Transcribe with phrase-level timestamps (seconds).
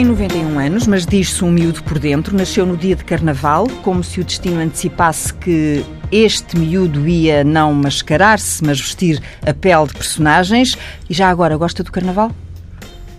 [0.00, 2.34] Tem 91 anos, mas diz-se um miúdo por dentro.
[2.34, 7.74] Nasceu no dia de carnaval, como se o destino antecipasse que este miúdo ia não
[7.74, 10.78] mascarar-se, mas vestir a pele de personagens.
[11.06, 12.32] E já agora, gosta do carnaval?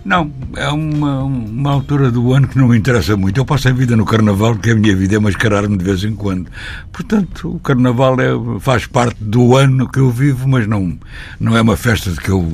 [0.04, 3.38] Não, é uma, uma altura do ano que não me interessa muito.
[3.38, 6.14] Eu passo a vida no Carnaval porque a minha vida é mascarar-me de vez em
[6.14, 6.50] quando.
[6.92, 10.98] Portanto, o Carnaval é, faz parte do ano que eu vivo, mas não,
[11.38, 12.52] não é uma festa de que eu,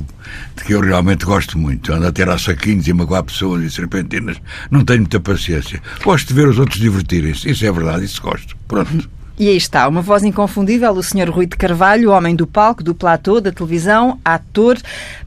[0.56, 1.90] de que eu realmente gosto muito.
[1.92, 4.36] Ando a ter saquinhos e magoar pessoas e serpentinas.
[4.70, 5.82] Não tenho muita paciência.
[6.04, 7.50] Gosto de ver os outros divertirem-se.
[7.50, 8.54] Isso é verdade, isso gosto.
[8.68, 9.17] Pronto.
[9.38, 11.30] E aí está, uma voz inconfundível, o Sr.
[11.30, 14.76] Rui de Carvalho, homem do palco, do platô, da televisão, ator.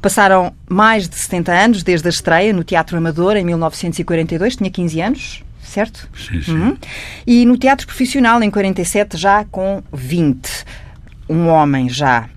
[0.02, 5.02] Passaram mais de 70 anos desde a estreia no Teatro Amador em 1942, tinha 15
[5.02, 6.10] anos, certo?
[6.14, 6.52] Sim, sim.
[6.52, 6.78] Uhum.
[7.26, 10.66] E no Teatro Profissional em 47 já com 20.
[11.30, 12.28] Um homem já.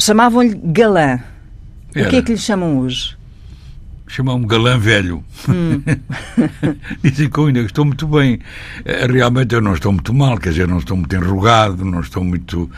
[0.00, 1.20] Chamavam-lhe galã.
[1.94, 2.08] Era.
[2.08, 3.16] O que é que lhe chamam hoje?
[4.14, 5.24] Chamam-me galã velho.
[5.48, 5.82] Hum.
[7.02, 8.38] Dizem que eu ainda estou muito bem.
[8.84, 12.22] Eh, realmente eu não estou muito mal, quer dizer, não estou muito enrugado, não estou
[12.22, 12.70] muito.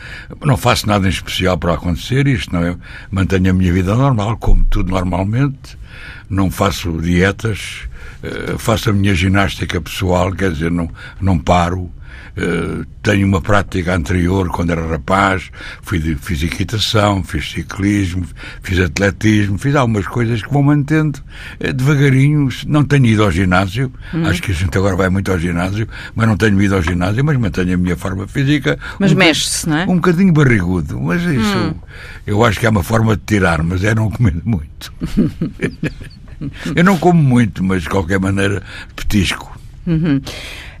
[0.43, 2.75] Não faço nada em especial para acontecer isto, não é?
[3.11, 5.77] Mantenho a minha vida normal, como tudo normalmente,
[6.27, 7.87] não faço dietas,
[8.23, 10.89] eh, faço a minha ginástica pessoal, quer dizer, não,
[11.21, 11.91] não paro.
[12.37, 15.49] Uh, tenho uma prática anterior, quando era rapaz,
[15.81, 18.25] fui fiz equitação, fiz ciclismo,
[18.61, 21.19] fiz atletismo, fiz algumas coisas que vão mantendo
[21.59, 22.49] uh, devagarinho.
[22.67, 24.25] Não tenho ido ao ginásio, hum.
[24.27, 27.25] acho que a gente agora vai muito ao ginásio, mas não tenho ido ao ginásio,
[27.25, 28.77] mas mantenho a minha forma física.
[28.99, 29.83] Mas um mexe-se, não é?
[29.85, 31.73] Um bocadinho barrigudo, mas isso hum.
[32.25, 34.93] eu acho que é uma forma de tirar, mas é não comer muito.
[36.75, 38.61] eu não como muito, mas de qualquer maneira
[38.95, 39.57] petisco.
[39.85, 40.21] Uhum.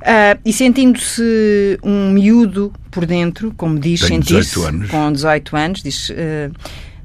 [0.07, 4.57] Uh, e sentindo-se um miúdo por dentro, como diz, sentir-se
[4.89, 6.49] com 18 anos, diz, uh,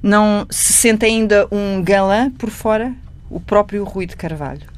[0.00, 2.95] não se sente ainda um galã por fora,
[3.28, 4.70] o próprio Rui de Carvalho?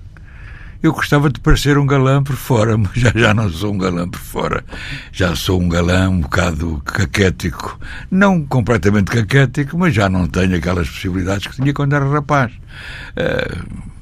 [0.82, 4.08] Eu gostava de parecer um galã por fora, mas já, já não sou um galã
[4.08, 4.64] por fora.
[5.12, 7.78] Já sou um galã um bocado caquético.
[8.10, 12.52] Não completamente caquético, mas já não tenho aquelas possibilidades que tinha quando era rapaz.
[13.16, 13.93] Uh,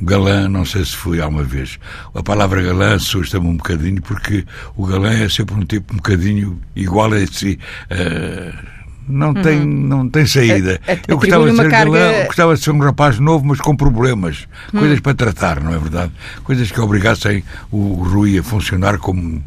[0.00, 1.78] galã, não sei se fui alguma vez.
[2.14, 4.44] A palavra galã assusta-me um bocadinho, porque
[4.76, 7.58] o galã é sempre um tipo um bocadinho igual a si.
[7.90, 8.78] Uh,
[9.08, 9.66] não tem, uhum.
[9.66, 10.80] não tem saída.
[10.86, 11.98] A, a, eu gostava de ser carga...
[11.98, 14.80] galã, gostava de ser um rapaz novo, mas com problemas, hum.
[14.80, 16.12] coisas para tratar, não é verdade?
[16.44, 19.42] Coisas que obrigassem o Rui a funcionar como,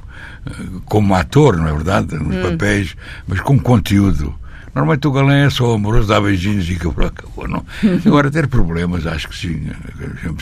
[0.48, 0.52] eh,
[0.86, 2.16] como ator, não é verdade?
[2.16, 2.52] Nos hum.
[2.52, 2.96] papéis,
[3.28, 4.34] mas com conteúdo.
[4.74, 7.48] Normalmente o galã é só amoroso, dá beijinhos e acabou, acabou.
[7.48, 7.66] Não?
[8.06, 9.68] Agora, ter problemas, acho que sim.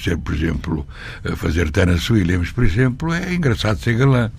[0.03, 0.87] Ser, por exemplo,
[1.35, 4.31] fazer Tennessee Williams, por exemplo, é engraçado ser galã.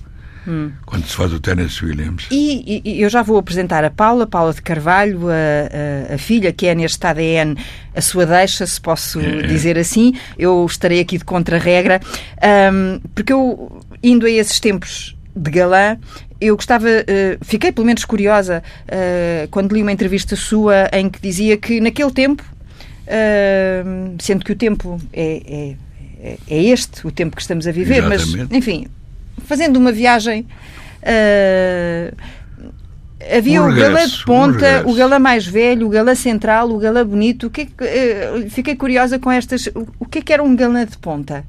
[0.47, 0.71] Hum.
[0.87, 2.27] Quando se faz o Tennessee Williams.
[2.31, 6.53] E, e, eu já vou apresentar a Paula, Paula de Carvalho, a, a, a filha,
[6.53, 7.57] que é neste ADN
[7.95, 9.43] a sua deixa, se posso é.
[9.43, 10.15] dizer assim.
[10.39, 12.01] Eu estarei aqui de contra-regra,
[12.73, 15.99] um, porque eu, indo a esses tempos de galã,
[16.41, 21.21] eu gostava, uh, fiquei pelo menos curiosa uh, quando li uma entrevista sua em que
[21.21, 25.77] dizia que naquele tempo, uh, sendo que o tempo é,
[26.23, 28.37] é, é, este, o tempo que estamos a viver, Exatamente.
[28.37, 28.87] mas enfim,
[29.45, 30.47] fazendo uma viagem.
[33.37, 36.79] Havia um o galã de ponta, um o galã mais velho, o galã central, o
[36.79, 37.49] galã bonito.
[37.49, 39.69] O que, é fiquei curiosa com estas.
[39.99, 41.45] O que é que era um galã de ponta?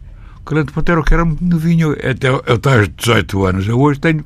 [0.46, 3.68] O galã de ponta era o que era novinho, até eu estava 18 anos.
[3.68, 4.26] Eu hoje tenho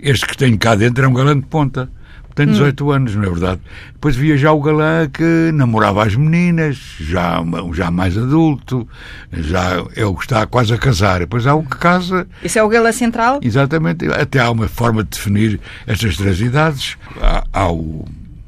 [0.00, 1.90] este que tenho cá dentro é um galã de ponta.
[2.34, 2.90] Tem 18 hum.
[2.92, 3.60] anos, não é verdade?
[3.94, 7.42] Depois via já o galã que namorava as meninas, já,
[7.72, 8.88] já mais adulto,
[9.32, 11.18] já é o que está quase a casar.
[11.18, 12.28] Depois há o que casa.
[12.44, 13.40] Isso é o galã central?
[13.42, 14.06] Exatamente.
[14.06, 16.96] Até há uma forma de definir estas três idades.
[17.20, 18.04] Há, há o,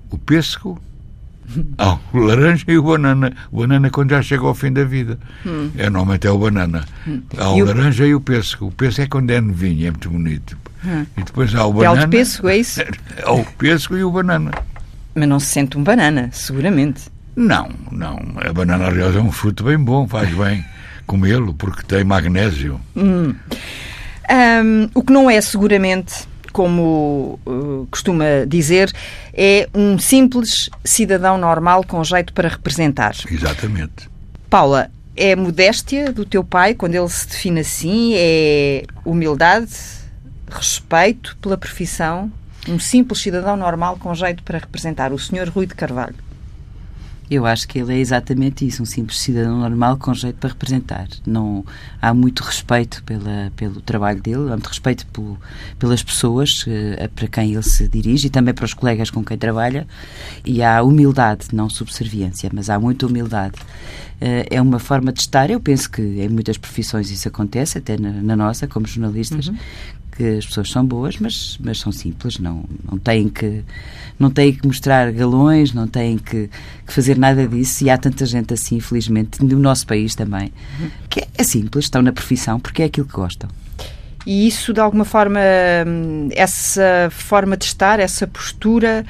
[0.08, 0.80] o pêssego,
[1.78, 3.32] há o laranja e o banana.
[3.50, 5.18] O banana quando já chega ao fim da vida.
[5.46, 5.70] Hum.
[5.76, 6.84] É, normalmente é o banana.
[7.06, 7.22] Hum.
[7.36, 8.66] Há e o laranja e o pêssego.
[8.66, 10.56] O pêssego é quando é novinho, é muito bonito.
[10.84, 11.06] Hum.
[11.16, 12.02] E depois há o banana.
[12.02, 12.80] É o pêssego, é isso?
[13.22, 14.50] Há o pêssego e o banana.
[15.14, 17.02] Mas não se sente um banana, seguramente.
[17.36, 18.18] Não, não.
[18.36, 20.64] A banana, aliás, é um fruto bem bom, faz bem
[21.06, 22.80] comê-lo, porque tem magnésio.
[22.96, 23.34] Hum.
[24.30, 28.92] Um, o que não é, seguramente, como uh, costuma dizer,
[29.32, 33.14] é um simples cidadão normal com jeito para representar.
[33.30, 34.08] Exatamente.
[34.48, 38.12] Paula, é modéstia do teu pai quando ele se define assim?
[38.14, 40.00] É humildade?
[40.50, 42.30] respeito pela profissão,
[42.68, 45.48] um simples cidadão normal com jeito para representar o Sr.
[45.48, 46.16] Rui de Carvalho?
[47.30, 51.06] Eu acho que ele é exatamente isso, um simples cidadão normal com jeito para representar.
[51.24, 51.64] Não
[52.02, 55.06] há muito respeito pela, pelo trabalho dele, há muito respeito
[55.78, 59.38] pelas pessoas uh, para quem ele se dirige e também para os colegas com quem
[59.38, 59.86] trabalha.
[60.44, 63.60] E há humildade, não subserviência, mas há muita humildade.
[64.20, 65.50] Uh, é uma forma de estar.
[65.50, 69.56] Eu penso que em muitas profissões isso acontece, até na, na nossa, como jornalistas, uhum
[70.20, 73.64] que as pessoas são boas, mas, mas são simples, não, não, têm que,
[74.18, 76.50] não têm que mostrar galões, não têm que,
[76.86, 77.84] que fazer nada disso.
[77.84, 80.52] E há tanta gente assim, infelizmente, no nosso país também,
[81.08, 83.48] que é simples, estão na profissão porque é aquilo que gostam.
[84.26, 85.40] E isso, de alguma forma,
[86.32, 89.06] essa forma de estar, essa postura,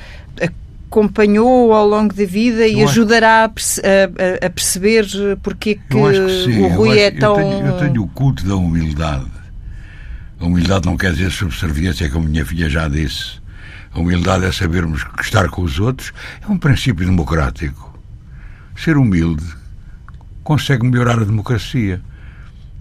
[0.86, 5.06] acompanhou ao longo da vida e ajudará a, a, a, perceber
[5.42, 7.36] porque que, que o Rui é tão.
[7.36, 9.39] Eu tenho, eu tenho o culto da humildade
[10.40, 13.38] a humildade não quer dizer subserviência, como minha filha já disse.
[13.92, 16.14] A humildade é sabermos estar com os outros.
[16.40, 17.98] É um princípio democrático.
[18.74, 19.44] Ser humilde
[20.42, 22.00] consegue melhorar a democracia.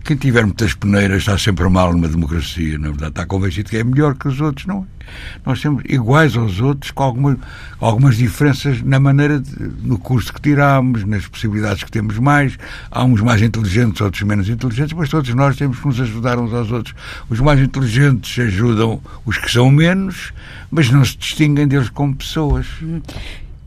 [0.04, 3.12] Quem tiver muitas peneiras está sempre mal numa democracia, na verdade.
[3.12, 5.00] Está convencido que é melhor que os outros, não é?
[5.46, 7.38] Nós somos iguais aos outros, com algumas,
[7.80, 9.52] algumas diferenças na maneira, de,
[9.84, 12.58] no curso que tiramos, nas possibilidades que temos mais.
[12.92, 16.54] Há uns mais inteligentes, outros menos inteligentes, mas todos nós temos que nos ajudar uns
[16.54, 16.96] aos outros.
[17.30, 20.34] Os mais inteligentes ajudam os que são menos,
[20.72, 22.68] mas não se distinguem deles como pessoas.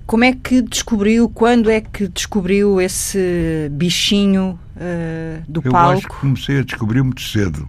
[0.07, 5.99] Como é que descobriu, quando é que descobriu esse bichinho uh, do Eu palco?
[5.99, 7.69] Acho que comecei a descobrir muito cedo.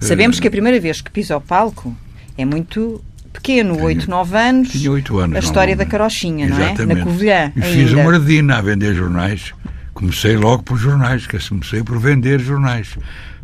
[0.00, 1.96] Sabemos que a primeira vez que pisa o palco
[2.36, 4.68] é muito pequeno, Tinha, 8, 9 anos.
[4.70, 5.36] Tinha 8 anos.
[5.36, 6.74] A história da carochinha, não é?
[6.86, 7.52] Na Covilhã.
[7.56, 9.54] E fiz uma ardina a vender jornais.
[9.94, 12.96] Comecei logo por jornais, que comecei por vender jornais.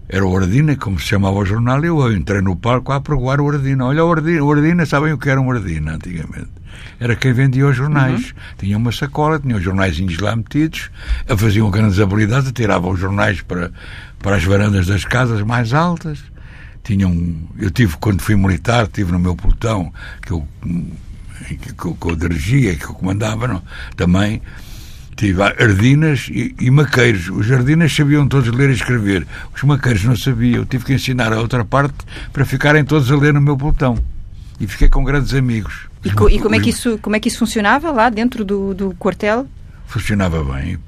[0.08, 3.40] Era o Ordina, como se chamava o jornal, e eu entrei no palco a pregoar
[3.40, 3.84] o Ordina.
[3.84, 6.48] Olha, o Ordina, o Ordina, sabem o que era um Ordina antigamente?
[6.98, 8.30] Era quem vendia os jornais.
[8.30, 8.36] Uhum.
[8.58, 10.90] Tinha uma sacola, tinha os jornaizinhos lá metidos,
[11.36, 13.70] faziam grandes habilidades, tiravam os jornais para,
[14.20, 16.20] para as varandas das casas mais altas.
[16.82, 20.48] Tinham, eu tive, quando fui militar, tive no meu pelotão, que eu,
[21.46, 23.62] que, que eu dirigia, que eu comandava, não,
[23.94, 24.40] também
[25.18, 27.28] tive ardinas e, e, maqueiros.
[27.28, 29.26] Os ardinas sabiam todos ler e escrever.
[29.54, 30.60] Os maqueiros não sabiam.
[30.60, 31.96] Eu tive que ensinar a outra parte
[32.32, 33.98] para ficarem todos a ler no meu pelotão.
[34.60, 35.88] E fiquei com grandes amigos.
[36.04, 38.72] E, co e como, é que isso, como é que isso funcionava lá dentro do,
[38.72, 39.46] do quartel?
[39.86, 40.78] Funcionava bem.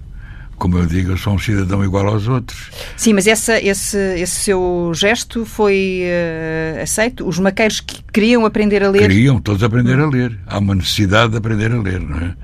[0.57, 2.71] Como eu digo, eu sou um cidadão igual aos outros.
[2.97, 7.27] Sim, mas essa, esse, esse seu gesto foi uh, aceito?
[7.27, 9.01] Os maqueiros que queriam aprender a ler?
[9.01, 10.39] Queriam todos aprender a ler.
[10.47, 12.35] Há uma necessidade de aprender a ler, não é?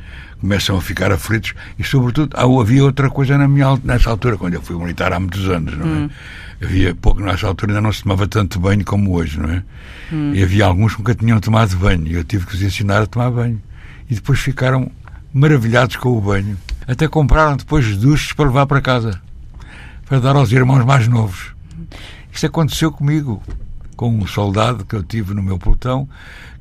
[0.47, 4.63] Começam a ficar aflitos e, sobretudo, havia outra coisa na minha, nessa altura, quando eu
[4.63, 5.89] fui militar há muitos anos, não é?
[5.89, 6.11] Hum.
[6.63, 9.63] Havia pouco, nessa altura ainda não se tomava tanto banho como hoje, não é?
[10.13, 10.33] Hum.
[10.35, 13.07] E havia alguns que nunca tinham tomado banho e eu tive que os ensinar a
[13.07, 13.61] tomar banho.
[14.09, 14.91] E depois ficaram
[15.35, 16.57] maravilhados com o banho.
[16.87, 19.21] Até compraram depois duches para levar para casa,
[20.07, 21.51] para dar aos irmãos mais novos.
[22.33, 23.43] Isto aconteceu comigo,
[23.97, 26.09] com um soldado que eu tive no meu pelotão,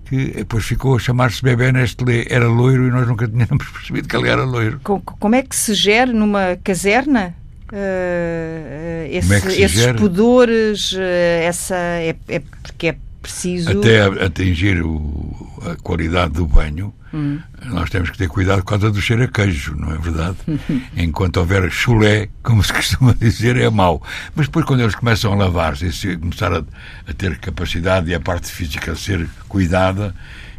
[0.05, 2.25] que depois ficou a chamar-se Bebé Nestlé.
[2.29, 4.79] Era loiro e nós nunca tínhamos percebido que ele era loiro.
[4.83, 7.35] Como é que se gera numa caserna?
[7.73, 9.97] Uh, esse, é esses gera?
[9.97, 10.95] pudores,
[11.41, 13.71] essa é, é, porque é preciso.
[13.71, 17.39] Até atingir o, a qualidade do banho, hum.
[17.65, 20.37] nós temos que ter cuidado por causa do cheiro a queijo, não é verdade?
[20.95, 24.01] Enquanto houver chulé, como se costuma dizer, é mau.
[24.35, 26.63] Mas depois, quando eles começam a lavar-se e começar a,
[27.07, 30.13] a, ter capacidade e a parte física a ser cuidada,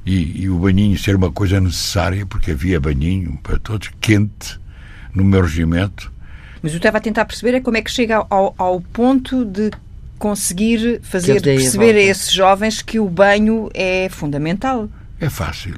[0.04, 4.58] e, e o banhinho ser uma coisa necessária, porque havia banhinho para todos, quente,
[5.12, 6.12] no meu regimento.
[6.62, 9.70] Mas eu estava a tentar perceber é como é que chega ao, ao ponto de
[10.18, 14.88] conseguir fazer perceber a, a esses jovens que o banho é fundamental.
[15.20, 15.75] É fácil.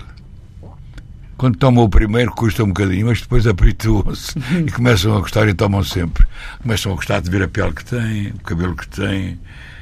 [1.36, 5.54] Quando tomam o primeiro custa um bocadinho, mas depois habituam-se e começam a gostar e
[5.54, 6.26] tomam sempre.
[6.60, 9.38] Começam a gostar de ver a pele que têm, o cabelo que têm.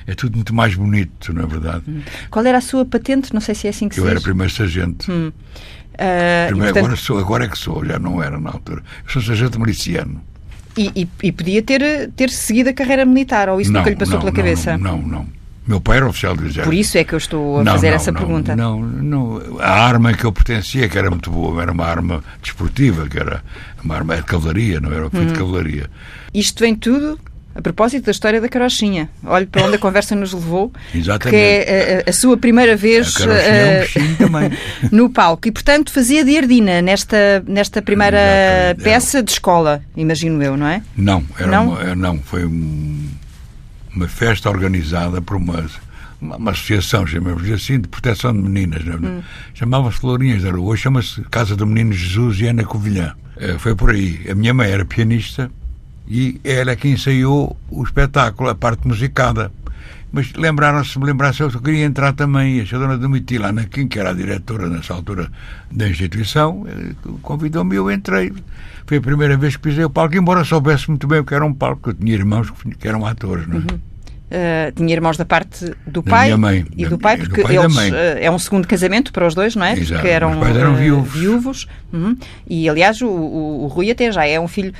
[0.06, 1.82] É tudo muito mais bonito, não é verdade?
[1.88, 2.02] Hum.
[2.30, 3.32] Qual era a sua patente?
[3.32, 5.10] Não sei se é assim que Eu se era primeiro sargento.
[5.10, 5.32] Hum.
[5.94, 6.78] Uh, primeiro, portanto...
[6.78, 8.82] agora, sou, agora é que sou, já não era na altura.
[9.04, 10.22] Eu sou sargento miliciano.
[10.76, 13.96] E, e, e, podia ter, ter seguido a carreira militar, ou isso não, nunca lhe
[13.96, 14.76] passou não, pela não, cabeça?
[14.76, 15.36] Não, não, não.
[15.66, 16.64] Meu pai era oficial do exército.
[16.64, 18.54] Por isso é que eu estou a fazer essa pergunta.
[18.54, 19.58] Não, não.
[19.58, 23.42] A arma que eu pertencia, que era muito boa, era uma arma desportiva, que era
[23.82, 25.10] uma arma de cavalaria, não era?
[25.10, 25.26] Fui hum.
[25.26, 25.90] de cavalaria.
[26.32, 27.18] Isto vem tudo
[27.56, 29.08] a propósito da história da carochinha.
[29.24, 30.72] Olhe para onde a conversa nos levou.
[30.94, 31.30] Exatamente.
[31.30, 33.86] Que é a, a sua primeira vez a é
[34.20, 35.48] um uh, no palco.
[35.48, 38.84] E, portanto, fazia de Ardina nesta, nesta primeira Exatamente.
[38.84, 40.82] peça de escola, imagino eu, não é?
[40.96, 41.68] Não, era não?
[41.68, 43.08] Uma, não foi um,
[43.94, 45.64] uma festa organizada por uma
[46.20, 48.82] uma, uma associação, chamamos assim, de proteção de meninas.
[48.86, 49.20] Hum.
[49.54, 53.14] Chamava-se Lourinhas da Rua, hoje chama-se Casa do Menino Jesus e Ana Covilhã.
[53.36, 54.26] Uh, foi por aí.
[54.30, 55.50] A minha mãe era pianista
[56.08, 59.50] e ela é que ensaiou o espetáculo, a parte musicada.
[60.12, 64.68] Mas lembraram-se, lembraram-se, eu queria entrar também, a dona Domitila Anaquim, que era a diretora
[64.68, 65.28] nessa altura
[65.70, 68.32] da instituição, eh, convidou-me e eu entrei.
[68.86, 71.44] Foi a primeira vez que pisei o palco, embora soubesse muito bem o que era
[71.44, 73.58] um palco, porque eu tinha irmãos que eram atores, não é?
[73.58, 73.80] Uhum.
[74.26, 77.56] Uh, tinha irmãos da parte do da pai mãe, e do pai, porque do pai
[77.58, 79.74] eles, uh, é um segundo casamento para os dois, não é?
[79.74, 81.20] Exato, porque eram, eram viúvos.
[81.20, 81.68] viúvos.
[81.92, 82.16] Uhum.
[82.48, 84.72] E aliás, o, o, o, Rui até já é um filho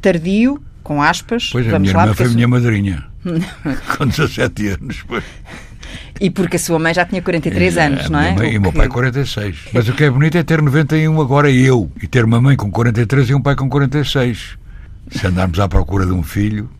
[0.00, 1.48] tardio, com aspas.
[1.50, 3.04] Pois a minha lá, irmã foi a minha madrinha,
[3.96, 5.02] com 17 anos.
[5.08, 5.24] Pois.
[6.20, 8.34] E porque a sua mãe já tinha 43 anos, não é?
[8.34, 9.70] Mãe, e o meu pai 46.
[9.72, 12.70] Mas o que é bonito é ter 91 agora eu, e ter uma mãe com
[12.70, 14.56] 43 e um pai com 46.
[15.10, 16.70] Se andarmos à procura de um filho,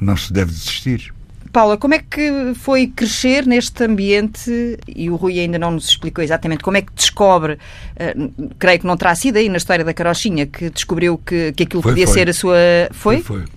[0.00, 1.12] não se deve desistir.
[1.58, 4.78] Paula, como é que foi crescer neste ambiente?
[4.86, 8.86] E o Rui ainda não nos explicou exatamente como é que descobre, uh, creio que
[8.86, 12.06] não terá sido aí na história da carochinha, que descobriu que, que aquilo foi, podia
[12.06, 12.14] foi.
[12.14, 12.56] ser a sua.
[12.92, 13.20] Foi?
[13.22, 13.48] Foi, foi?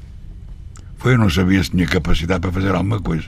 [0.97, 3.25] Foi, eu não sabia se tinha capacidade para fazer alguma coisa.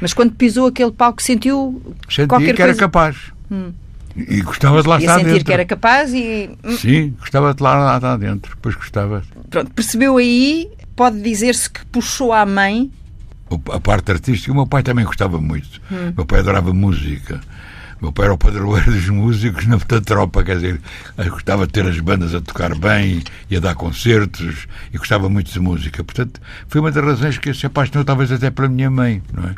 [0.00, 1.82] Mas quando pisou aquele palco, sentiu.
[2.08, 2.80] Senti qualquer que era coisa...
[2.80, 3.16] capaz.
[3.50, 3.72] Hum.
[4.16, 5.44] E gostava de lá estar sentir dentro.
[5.44, 6.48] que era capaz e.
[6.64, 8.54] hum, Sim, gostava de lá, lá estar dentro.
[8.56, 9.22] Depois gostava.
[9.50, 12.90] Pronto, percebeu aí, pode dizer-se que puxou à mãe.
[13.72, 15.80] A parte artística, o meu pai também gostava muito.
[15.90, 16.12] Hum.
[16.16, 17.40] Meu pai adorava música.
[18.00, 20.80] Meu pai era o padroeiro dos músicos na tropa, quer dizer,
[21.28, 25.50] gostava de ter as bandas a tocar bem e a dar concertos e gostava muito
[25.50, 26.02] de música.
[26.02, 29.54] Portanto, foi uma das razões que se apaixonou, talvez até pela minha mãe, não é?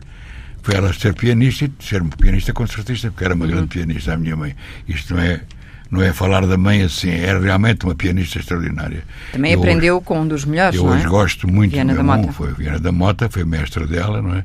[0.63, 4.37] Foi ela ser pianista e ser pianista concertista, porque era uma grande pianista, a minha
[4.37, 4.55] mãe.
[4.89, 5.41] Isto não é,
[5.91, 9.05] não é falar da mãe assim, era realmente uma pianista extraordinária.
[9.33, 10.97] Também Eu aprendeu com um dos melhores, Eu não é?
[10.97, 14.21] hoje gosto muito Viana do da meu irmão, foi Viana da Mota, foi mestre dela,
[14.21, 14.45] não é?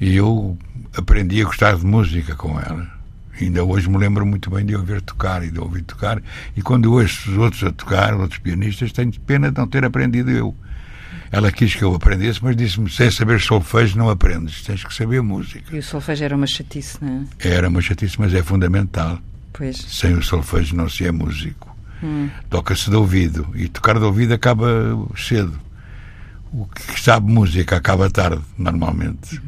[0.00, 0.58] E eu
[0.96, 2.86] aprendi a gostar de música com ela.
[3.40, 6.22] Ainda hoje me lembro muito bem de ouvir tocar e de ouvir tocar.
[6.56, 10.30] E quando ouço os outros a tocar, outros pianistas, tenho pena de não ter aprendido
[10.30, 10.54] eu.
[11.30, 15.20] Ela quis que eu aprendesse, mas disse-me: sem saber solfejo não aprendes, tens que saber
[15.22, 15.74] música.
[15.74, 17.48] E o solfejo era uma chatice, não é?
[17.48, 19.18] Era uma chatice, mas é fundamental.
[19.56, 19.76] Pois.
[19.76, 21.74] Sem o solfejo não se é músico.
[22.02, 22.28] Hum.
[22.50, 24.66] Toca-se de ouvido e tocar de ouvido acaba
[25.16, 25.58] cedo.
[26.52, 29.40] O que sabe música acaba tarde, normalmente.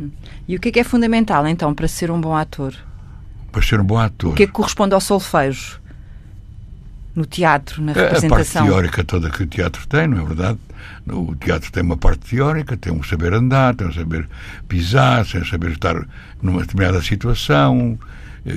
[0.47, 2.75] E o que é que é fundamental, então, para ser um bom ator?
[3.53, 4.33] Para ser um bom ator.
[4.33, 5.81] O que é que corresponde ao solfejo?
[7.15, 8.67] No teatro, na A- A parte representação?
[8.67, 10.59] teórica toda que o teatro tem, não é verdade?
[11.09, 14.29] O teatro tem uma parte teórica, tem um saber andar, tem um saber
[14.69, 15.97] pisar, tem um saber estar
[16.41, 17.99] numa determinada situação,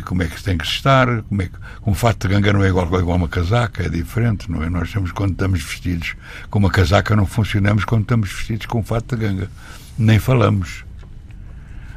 [0.06, 2.64] como é que se tem que estar, como é que um fato de ganga não
[2.64, 4.70] é igual, igual a uma casaca, é diferente, não é?
[4.70, 6.16] Nós temos quando estamos vestidos
[6.50, 9.50] com uma casaca não funcionamos quando estamos vestidos com um fato de ganga.
[9.98, 10.84] Nem falamos.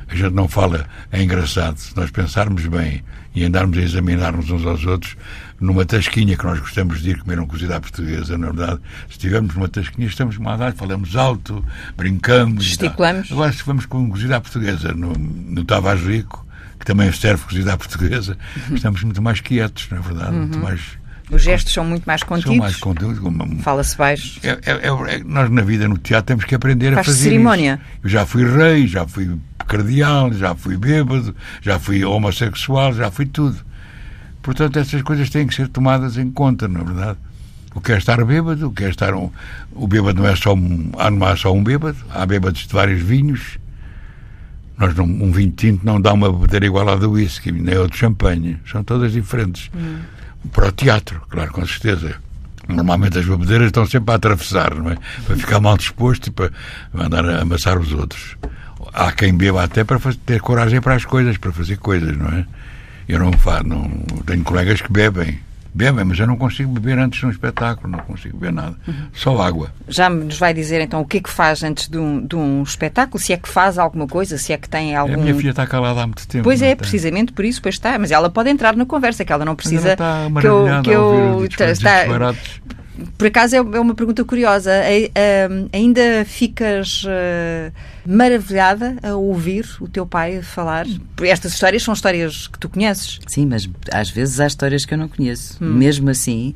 [0.09, 3.03] A gente não fala, é engraçado, se nós pensarmos bem
[3.35, 5.17] e andarmos a examinar-nos uns aos outros,
[5.59, 9.13] numa tasquinha que nós gostamos de ir comer um cozido à portuguesa, na verdade, se
[9.13, 11.65] estivermos numa tasquinha, estamos mal dados, falamos alto,
[11.97, 12.65] brincamos.
[12.65, 13.33] Gesticulamos.
[13.33, 16.44] Agora, se vamos com um cozido à portuguesa no, no Tavares Rico,
[16.85, 18.37] que também serve cozido à portuguesa,
[18.75, 20.81] estamos muito mais quietos, na verdade, muito mais.
[21.31, 22.57] Os gestos são muito mais São contidos.
[22.59, 23.19] mais conteúdos.
[23.21, 24.39] uma- Fala-se baixo.
[24.43, 27.25] é- é- é- é- nós na vida no teatro temos que aprender a Faz fazer
[27.25, 27.81] cerimónia.
[27.83, 27.99] isso.
[28.05, 29.35] Eu já fui rei, já fui
[29.67, 33.57] cardeal, já fui bêbado, já fui homossexual, já fui tudo.
[34.43, 37.19] Portanto, essas coisas têm que ser tomadas em conta, não é verdade?
[37.75, 39.31] O que é estar bêbado, o que é estar um,
[39.73, 42.73] o bêbado não é só um, há não há só um bêbado, há bêbados de
[42.73, 43.59] vários vinhos.
[44.79, 47.87] Nós não, um vinho tinto não dá uma bebedeira igual à do whisky, nem ao
[47.87, 48.59] de champanhe.
[48.71, 49.71] São todas diferentes.
[50.53, 52.17] Para o teatro, claro, com certeza.
[52.69, 54.99] Normalmente as bebedeiras estão sempre a atravessar, não é?
[55.27, 56.51] Para ficar mal disposto e para
[56.95, 58.37] andar a amassar os outros.
[58.93, 62.47] Há quem beba até para ter coragem para as coisas, para fazer coisas, não é?
[63.09, 63.89] Eu não faço, não
[64.27, 65.39] tenho colegas que bebem.
[65.75, 68.77] Bebem, mas eu não consigo beber antes de um espetáculo, não consigo beber nada.
[69.13, 69.73] Só água.
[69.89, 72.63] Já nos vai dizer então o que é que faz antes de um, de um
[72.63, 75.15] espetáculo, se é que faz alguma coisa, se é que tem algum.
[75.15, 76.45] A minha filha está calada há muito tempo.
[76.45, 76.77] Pois é, tem?
[76.77, 77.99] precisamente por isso, pois está.
[77.99, 81.49] Mas ela pode entrar na conversa, que ela não ela precisa está que eu.
[81.49, 82.05] Que eu está.
[83.19, 84.71] Por acaso é é uma pergunta curiosa.
[84.73, 87.73] É, é, ainda ficas eh,
[88.07, 90.87] maravilhada a ouvir o teu pai falar?
[91.23, 93.19] Estas histórias são histórias que tu conheces.
[93.27, 95.63] Sim, mas às vezes há histórias que eu não conheço.
[95.63, 95.75] Hum.
[95.75, 96.55] Mesmo assim,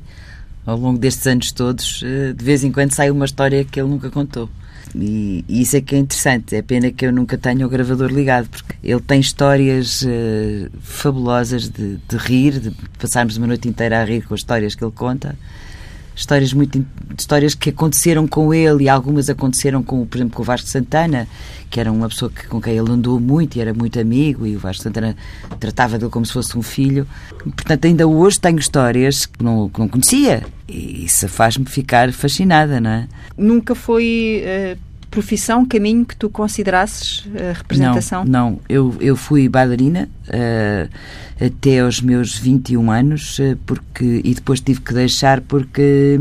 [0.65, 3.89] ao longo destes anos todos, eh, de vez em quando sai uma história que ele
[3.89, 4.49] nunca contou.
[4.95, 6.55] E, isso é que é interessante.
[6.55, 11.69] É pena que eu nunca tenha o gravador ligado, porque ele tem histórias eh, fabulosas
[11.69, 14.93] de, de rir, de passarmos uma noite inteira a rir com as histórias que ele
[14.93, 15.37] conta.
[16.19, 16.85] Histórias muito
[17.17, 21.29] histórias que aconteceram com ele e algumas aconteceram com, por exemplo, com o Vasco Santana,
[21.71, 24.57] que era uma pessoa que, com quem ele andou muito e era muito amigo e
[24.57, 25.17] o Vasco Santana
[25.61, 27.07] tratava dele como se fosse um filho.
[27.39, 32.81] Portanto, ainda hoje tenho histórias que não, que não conhecia e isso faz-me ficar fascinada,
[32.81, 33.09] não é?
[33.37, 38.25] Nunca foi uh, profissão, caminho que tu considerasses a representação?
[38.25, 38.61] Não, não.
[38.69, 44.81] Eu, eu fui bailarina uh, até aos meus 21 anos uh, porque, e depois tive
[44.81, 46.19] que deixar porque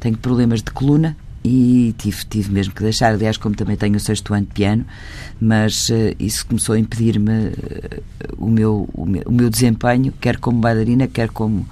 [0.00, 4.00] tenho problemas de coluna e tive, tive mesmo que deixar, aliás, como também tenho o
[4.00, 4.84] sexto ano de piano,
[5.40, 7.52] mas uh, isso começou a impedir-me
[8.38, 11.68] o, meu, o, meu, o meu desempenho, quer como bailarina, quer como,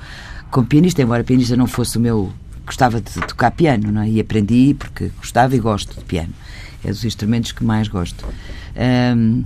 [0.50, 2.32] como pianista, embora pianista não fosse o meu
[2.70, 4.08] gostava de tocar piano, não é?
[4.08, 6.32] E aprendi porque gostava e gosto de piano.
[6.84, 8.24] É dos instrumentos que mais gosto.
[9.16, 9.44] Um,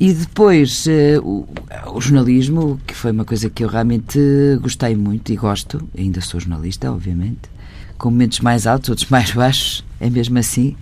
[0.00, 1.46] e depois uh, o,
[1.94, 4.18] o, jornalismo, que foi uma coisa que eu realmente
[4.62, 7.50] gostei muito e gosto, ainda sou jornalista, obviamente,
[7.98, 10.76] com momentos mais altos, outros mais baixos, é mesmo assim,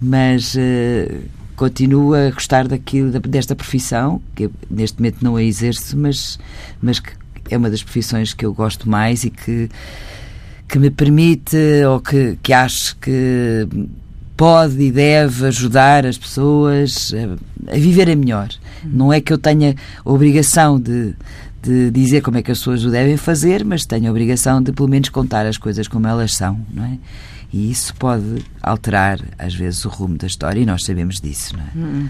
[0.00, 1.22] mas uh,
[1.56, 6.38] continuo a gostar daquilo, desta profissão, que neste momento não a exerço, mas,
[6.82, 7.12] mas que
[7.50, 9.70] é uma das profissões que eu gosto mais e que
[10.68, 11.56] que me permite
[11.88, 13.68] ou que, que acho que
[14.36, 18.48] pode e deve ajudar as pessoas a, a viverem melhor.
[18.84, 21.14] Não é que eu tenha obrigação de,
[21.62, 24.72] de dizer como é que as pessoas o devem fazer, mas tenho a obrigação de
[24.72, 26.98] pelo menos contar as coisas como elas são, não é?
[27.52, 31.62] E isso pode alterar, às vezes, o rumo da história e nós sabemos disso, não
[31.62, 31.68] é?
[31.76, 32.08] Hum.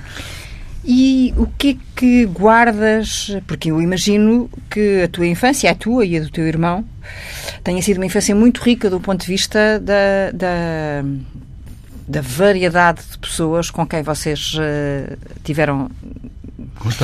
[0.86, 3.36] E o que é que guardas?
[3.46, 6.84] Porque eu imagino que a tua infância, a tua e a do teu irmão,
[7.64, 11.04] tenha sido uma infância muito rica do ponto de vista da, da,
[12.06, 15.90] da variedade de pessoas com quem vocês uh, tiveram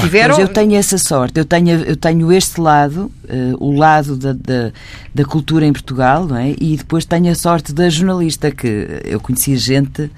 [0.00, 0.36] Tiveram...
[0.36, 4.32] Pois eu tenho essa sorte, eu tenho, eu tenho este lado, uh, o lado da,
[4.32, 4.72] da,
[5.14, 6.54] da, cultura em Portugal, não é?
[6.60, 10.10] E depois tenho a sorte da jornalista, que eu conheci gente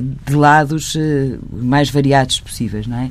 [0.00, 3.10] de lados uh, mais variados possíveis, não é?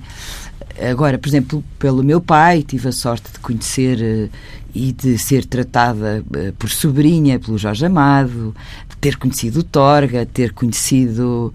[0.90, 4.30] Agora, por exemplo, pelo meu pai, tive a sorte de conhecer uh,
[4.74, 8.56] e de ser tratada uh, por sobrinha pelo Jorge Amado,
[9.02, 11.54] ter conhecido o Torga, ter conhecido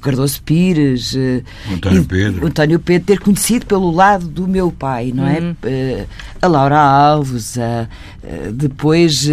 [0.00, 1.16] Cardoso Pires,
[1.72, 2.46] António Pedro.
[2.46, 5.40] António Pedro, ter conhecido pelo lado do meu pai, não é?
[5.40, 5.56] Uhum.
[6.40, 7.88] a Laura Alves, a,
[8.52, 9.28] depois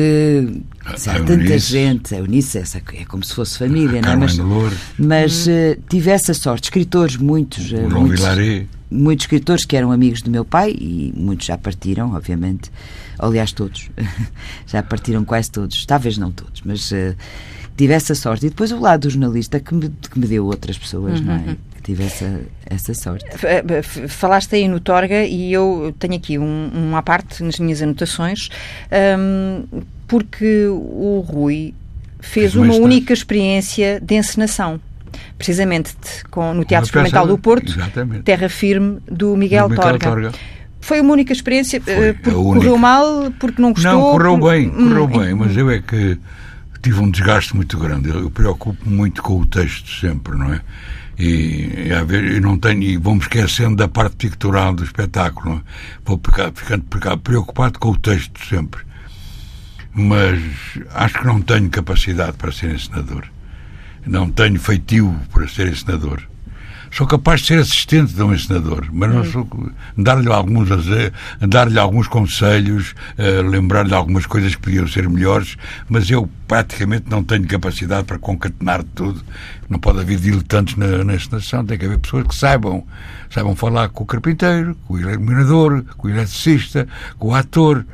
[0.85, 1.59] há tanta Eunice.
[1.59, 4.15] gente, a Eunice essa é como se fosse família, não é?
[4.15, 4.37] Mas,
[4.97, 8.23] mas uh, tive essa sorte, escritores muitos, uh, muitos,
[8.89, 12.71] muitos escritores que eram amigos do meu pai e muitos já partiram, obviamente.
[13.17, 13.89] Aliás, todos.
[14.67, 15.85] já partiram quase todos.
[15.85, 17.15] Talvez não todos, mas uh,
[17.75, 18.45] tive essa sorte.
[18.45, 21.25] E depois o lado do jornalista que me, que me deu outras pessoas, uhum.
[21.25, 21.57] não é?
[21.85, 23.25] Tive essa, essa sorte.
[24.07, 28.49] Falaste aí no Torga e eu tenho aqui um, um à parte nas minhas anotações.
[29.19, 31.75] Um, porque o Rui
[32.19, 34.81] fez uma única experiência de encenação
[35.37, 35.93] precisamente
[36.31, 38.23] com, no Teatro Experimental do Porto, exatamente.
[38.23, 40.09] Terra Firme, do Miguel, Miguel Torga.
[40.09, 40.31] Torga.
[40.81, 42.55] Foi uma única experiência, Foi, uh, porque única.
[42.55, 43.91] correu mal, porque não gostou?
[43.91, 46.17] Não, correu bem, correu hum, bem, mas eu é que
[46.81, 48.09] tive um desgaste muito grande.
[48.09, 50.61] Eu preocupo muito com o texto sempre, não é?
[51.17, 55.57] E, e, não tenho, e vou-me esquecendo da parte pictural do espetáculo.
[55.57, 55.61] É?
[56.05, 56.83] Vou ficar, ficando
[57.21, 58.85] preocupado com o texto sempre
[59.95, 60.41] mas
[60.93, 63.23] acho que não tenho capacidade para ser encenador.
[64.05, 66.21] Não tenho feitio para ser encenador.
[66.91, 69.31] Sou capaz de ser assistente de um encenador, mas não hum.
[69.31, 70.69] sou dar-lhe alguns
[71.39, 75.57] dar-lhe alguns conselhos, uh, lembrar-lhe algumas coisas que podiam ser melhores,
[75.89, 79.21] mas eu praticamente não tenho capacidade para concatenar tudo.
[79.69, 82.85] Não pode haver diletantes na, na encenação, tem que haver pessoas que saibam,
[83.29, 87.85] saibam falar com o carpinteiro, com o iluminador, com o eletricista, com o ator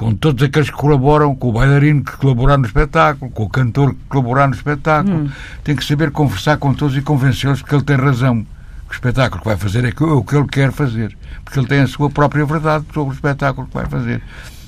[0.00, 3.92] com todos aqueles que colaboram, com o bailarino que colaborar no espetáculo, com o cantor
[3.92, 5.14] que colaborar no espetáculo.
[5.14, 5.30] Hum.
[5.62, 8.42] Tem que saber conversar com todos e convencê-los que ele tem razão.
[8.88, 11.14] Que o espetáculo que vai fazer é o que ele quer fazer.
[11.44, 14.22] Porque ele tem a sua própria verdade sobre o espetáculo que vai fazer.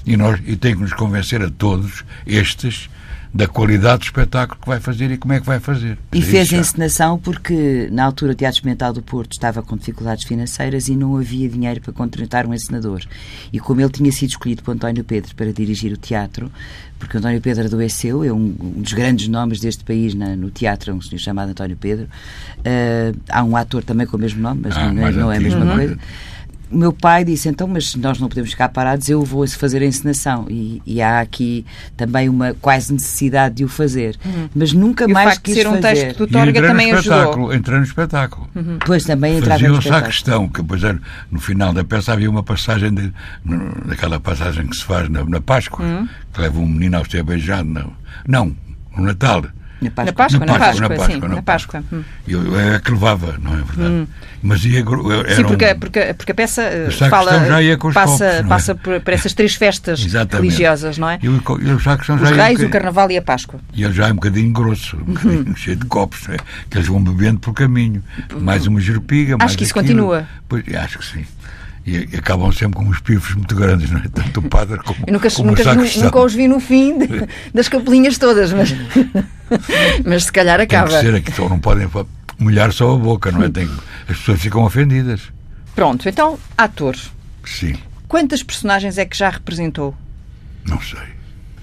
[0.05, 2.91] E, nós, e tem que nos convencer a todos, estes,
[3.35, 5.97] da qualidade do espetáculo que vai fazer e como é que vai fazer.
[6.13, 10.25] E fez a encenação porque, na altura, o Teatro Experimental do Porto estava com dificuldades
[10.25, 13.01] financeiras e não havia dinheiro para contratar um encenador.
[13.51, 16.53] E como ele tinha sido escolhido por António Pedro para dirigir o teatro,
[16.99, 20.93] porque António Pedro adoeceu, é um, um dos grandes nomes deste país na, no teatro,
[20.95, 22.07] um senhor chamado António Pedro.
[22.59, 25.39] Uh, há um ator também com o mesmo nome, mas ah, não, é, não é
[25.39, 25.75] a mesma uhum.
[25.75, 25.99] coisa
[26.73, 29.85] o meu pai disse, então, mas nós não podemos ficar parados, eu vou fazer a
[29.87, 30.47] encenação.
[30.49, 31.65] E, e há aqui
[31.97, 34.17] também uma quase necessidade de o fazer.
[34.25, 34.49] Uhum.
[34.55, 35.83] Mas nunca E o mais facto de ser um fazer.
[36.07, 37.19] texto do Torga entrei no também ajudou.
[37.19, 38.51] espetáculo, entrei no espetáculo.
[38.55, 40.07] Depois também entrava no Faziam-se à espetáculo.
[40.13, 43.13] questão, que depois era, no final da peça havia uma passagem, de,
[43.45, 46.09] no- daquela passagem que se faz na, na Páscoa, Hum.
[46.33, 47.69] que leva um menino ao ser beijado.
[47.69, 47.93] Não,
[48.27, 48.57] não
[48.97, 49.45] no Natal.
[49.83, 50.05] Na Páscoa.
[50.07, 51.85] Na Páscoa, na Na Páscoa, Páscoa, na sim, Páscoa, na na Páscoa.
[51.93, 52.03] Hum.
[52.27, 54.09] Eu, é que levava, não é verdade?
[54.43, 54.81] Mas ia.
[54.81, 57.33] Era Sim, porque, um- porque, porque a peça eh, fala,
[57.87, 58.43] os passa, copos, é?
[58.43, 60.01] passa por, por essas três festas
[60.33, 61.19] religiosas, não é?
[61.23, 63.61] E o, e o sacristão Os já reis, o carnaval e a Páscoa.
[63.73, 66.37] E ele já é um bocadinho grosso, um bocadinho cheio de copos, é?
[66.69, 68.03] que eles vão bebendo pelo caminho.
[68.41, 69.95] Mais uma jerupiga, mais que isso aquilo.
[70.07, 70.27] continua.
[70.49, 71.25] Pois, acho que sim.
[71.85, 74.03] E, e acabam sempre com uns pifos muito grandes, não é?
[74.09, 77.69] Tanto o padre como, Eu nunca, como nunca, nunca os vi no fim de- das
[77.69, 78.73] capelinhas todas, mas,
[80.07, 81.01] mas se calhar Tem que acaba.
[81.01, 81.89] ser aqui, só não podem
[82.39, 83.49] molhar só a boca, não é?
[83.49, 83.69] Tem,
[84.09, 85.23] as pessoas ficam ofendidas.
[85.75, 86.97] Pronto, então, ator.
[87.45, 87.75] Sim,
[88.07, 89.97] Quantas personagens é que já representou?
[90.67, 91.01] não sei.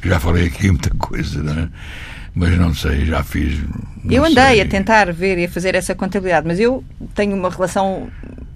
[0.04, 1.70] Já falei aqui muita coisa, não é?
[2.36, 3.60] Mas não sei, já fiz.
[4.10, 4.62] eu andei sei.
[4.62, 6.84] a tentar ver e a fazer essa contabilidade, mas eu
[7.16, 8.08] tenho uma relação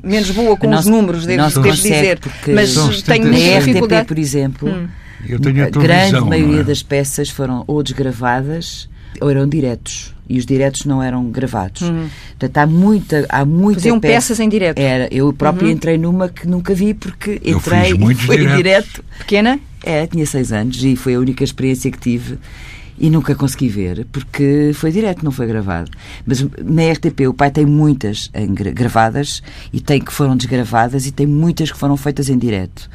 [0.04, 2.20] menos boa com Não os números, devo, devo dizer.
[2.20, 3.50] porque Mas tenho 70 muita Sim.
[3.58, 4.08] RTP, dificuldade.
[4.08, 4.90] por exemplo,
[5.28, 6.64] Eu tenho a grande maioria é?
[6.64, 8.90] das peças foram ou desgravadas
[9.22, 10.14] ou eram diretos.
[10.30, 11.82] E os diretos não eram gravados.
[12.40, 14.80] Portanto, há muita, há muita Faziam peça- peças em direto.
[14.80, 18.58] Era, eu própria entrei numa que nunca vi porque Eu entrei fiz e foi diretos.
[18.58, 19.06] direto.
[19.20, 19.60] Pequena?
[19.86, 22.38] É, tinha seis anos e foi a única experiência que tive
[22.98, 25.90] e nunca consegui ver porque foi direto, não foi gravado.
[26.26, 28.30] Mas na RTP o pai tem muitas
[28.74, 32.90] gravadas e tem que foram desgravadas e tem muitas que foram feitas em direto.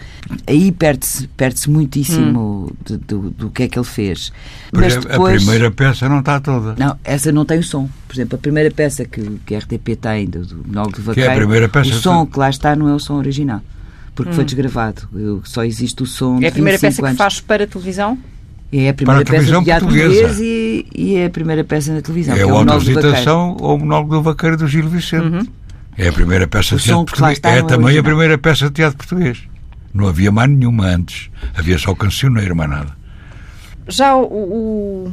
[0.47, 4.33] Aí perde-se perde muitíssimo de- do, do que é que ele fez.
[4.71, 5.35] Por Mas depois.
[5.35, 6.75] A primeira peça não está toda.
[6.79, 7.89] Não, essa não tem o som.
[8.07, 11.21] Por exemplo, a primeira peça que, que a RTP tem do, do Monólogo do Que
[11.21, 13.15] é a Vaqueiro, primeira peça o som que- que lá está não é o som
[13.17, 13.61] original.
[14.15, 15.09] Porque foi desgravado.
[15.15, 17.19] Eu- só existe o som É a primeira 25 peça que anos.
[17.19, 18.19] faz para televisão?
[18.71, 20.21] É a primeira Para a peça televisão de teatro portuguesa.
[20.27, 22.37] português e, e é a primeira peça na televisão.
[22.37, 23.31] É a o Monólogo do Vaqueiro.
[23.61, 25.51] ou o monólogo do vaqueiro do Gil Vicente.
[25.97, 27.41] É a primeira peça O de teatro português.
[27.43, 28.05] É é também a original.
[28.05, 29.39] primeira peça de teatro português.
[29.95, 31.31] Não havia mais nenhuma antes.
[31.57, 32.97] Havia só cancioneiro, mais nada.
[33.89, 35.13] Já o, o,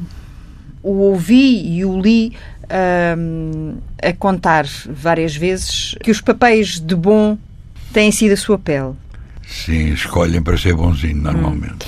[0.83, 2.33] o ouvi e o li
[2.69, 7.37] ahm, a contar várias vezes que os papéis de bom
[7.93, 8.93] têm sido a sua pele.
[9.47, 11.85] Sim, escolhem para ser bonzinho, normalmente.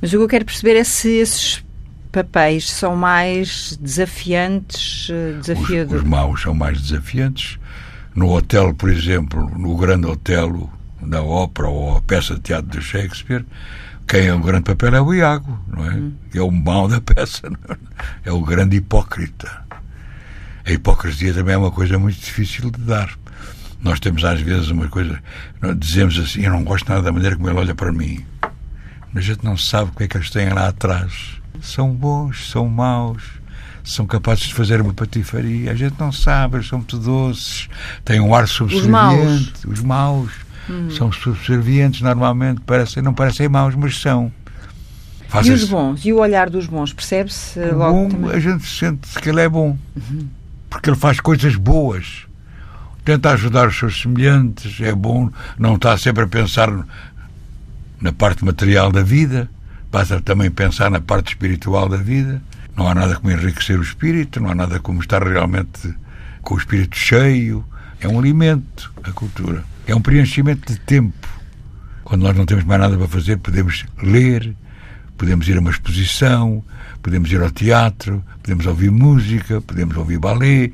[0.00, 1.64] Mas o que eu quero perceber é se esses
[2.12, 6.02] papéis são mais desafiantes, eh, Os, desafiadores.
[6.02, 7.58] os maus são mais desafiantes.
[8.14, 12.84] No hotel, por exemplo, no grande hotel da ópera ou a peça de teatro de
[12.84, 13.44] Shakespeare,
[14.06, 16.00] quem é o grande papel é o Iago, não é?
[16.30, 17.76] Que é o mau da peça, é?
[18.30, 19.66] é o grande hipócrita.
[20.64, 23.10] A hipocrisia também é uma coisa muito difícil de dar.
[23.80, 25.22] Nós temos às vezes uma coisa,
[25.76, 28.24] dizemos assim, eu não gosto nada da maneira como ele olha para mim.
[29.12, 31.40] Mas a gente não sabe o que é que eles têm lá atrás.
[31.60, 33.22] São bons, são maus,
[33.82, 35.72] são capazes de fazer uma patifaria.
[35.72, 37.68] A gente não sabe, eles são muito doces,
[38.04, 38.90] têm um ar subserviente.
[38.90, 39.52] maus.
[39.66, 40.32] Os maus
[40.96, 44.30] são subservientes normalmente, parecem, não parecem maus, mas são.
[45.26, 46.04] E Fazem os bons?
[46.04, 46.92] E o olhar dos bons?
[46.92, 49.76] Percebe-se logo bom, a gente sente que ele é bom.
[50.70, 52.26] Porque ele faz coisas boas.
[53.04, 56.68] Tenta ajudar os seus semelhantes, é bom, não está sempre a pensar
[58.00, 59.48] na parte material da vida,
[59.90, 62.40] passa também pensar na parte espiritual da vida.
[62.76, 65.94] Não há nada como enriquecer o espírito, não há nada como estar realmente
[66.42, 67.64] com o espírito cheio.
[68.00, 69.64] É um alimento, a cultura.
[69.86, 71.28] É um preenchimento de tempo.
[72.04, 74.54] Quando nós não temos mais nada para fazer, podemos ler,
[75.16, 76.64] podemos ir a uma exposição,
[77.02, 80.70] podemos ir ao teatro, podemos ouvir música, podemos ouvir balé,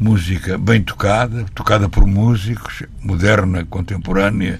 [0.00, 4.58] música bem tocada, tocada por músicos, moderna, contemporânea,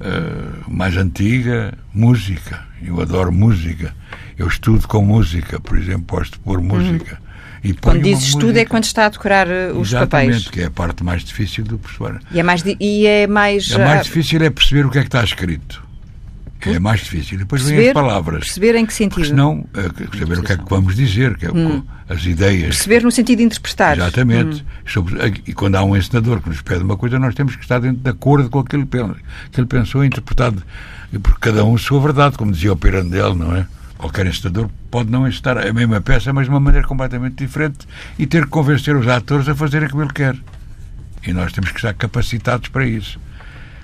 [0.00, 2.62] eh, mais antiga, música.
[2.82, 3.94] Eu adoro música.
[4.36, 7.18] Eu estudo com música, por exemplo, de pôr música.
[7.62, 10.48] E ponho Quando diz estudo é quando está a decorar eh, os Exatamente, papéis.
[10.48, 12.20] que é a parte mais difícil do professor.
[12.30, 15.00] E é mais, e é mais, É mais ah, difícil é perceber o que é
[15.00, 15.82] que está escrito.
[16.66, 17.38] É mais difícil.
[17.38, 18.38] Depois vêm perceber, as palavras.
[18.44, 19.26] perceber em que Porque sentido?
[19.26, 19.82] senão, é,
[20.18, 22.76] saber o que é que vamos dizer, que é o- as ideias.
[22.76, 23.96] Perceber no sentido de interpretar.
[23.98, 24.64] Exatamente.
[24.86, 27.78] Sobre- e quando há um ensinador que nos pede uma coisa, nós temos que estar
[27.78, 29.14] dentro de acordo com aquilo que ele-
[29.52, 30.62] que pensou, interpretado.
[31.12, 33.66] E Porque cada um sua verdade, como dizia o Pirandello, não é?
[33.96, 37.78] Qualquer ensinador pode não ensinar a mesma peça, mas de uma maneira completamente diferente
[38.18, 40.36] e ter que convencer os atores a fazerem como ele quer.
[41.26, 43.18] E nós temos que estar capacitados para isso.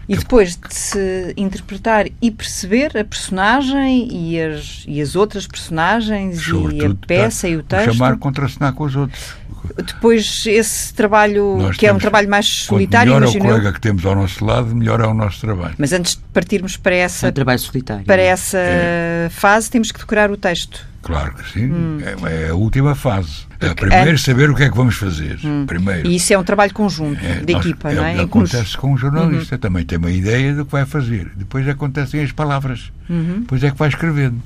[0.09, 6.39] E depois de se interpretar e perceber a personagem e as, e as outras personagens
[6.39, 7.93] e a Sobretudo, peça tá, e o o texto.
[7.93, 9.35] chamar contracenar com os outros.
[9.77, 13.51] Depois, esse trabalho, Nós que é um trabalho mais solitário, melhor é o imagino eu.
[13.51, 15.75] colega que temos ao nosso lado, melhor é o nosso trabalho.
[15.79, 18.05] Mas antes de partirmos para É essa, um trabalho solitário.
[18.05, 19.29] para essa É.
[19.31, 20.87] fase, temos que decorar o texto.
[21.03, 21.71] Claro que sim.
[22.03, 23.47] É, é a última fase.
[23.61, 25.39] É Porque primeiro antes- saber o que é que vamos fazer.
[25.67, 26.09] Primeiro.
[26.09, 28.21] E isso é um trabalho conjunto, É, de nós- equipa, é, não é?
[28.21, 29.59] Acontece com o jornalista.
[29.59, 31.31] Também tem uma ideia do que vai fazer.
[31.37, 32.91] Depois acontecem as palavras.
[33.09, 34.41] Depois é que vai escrevendo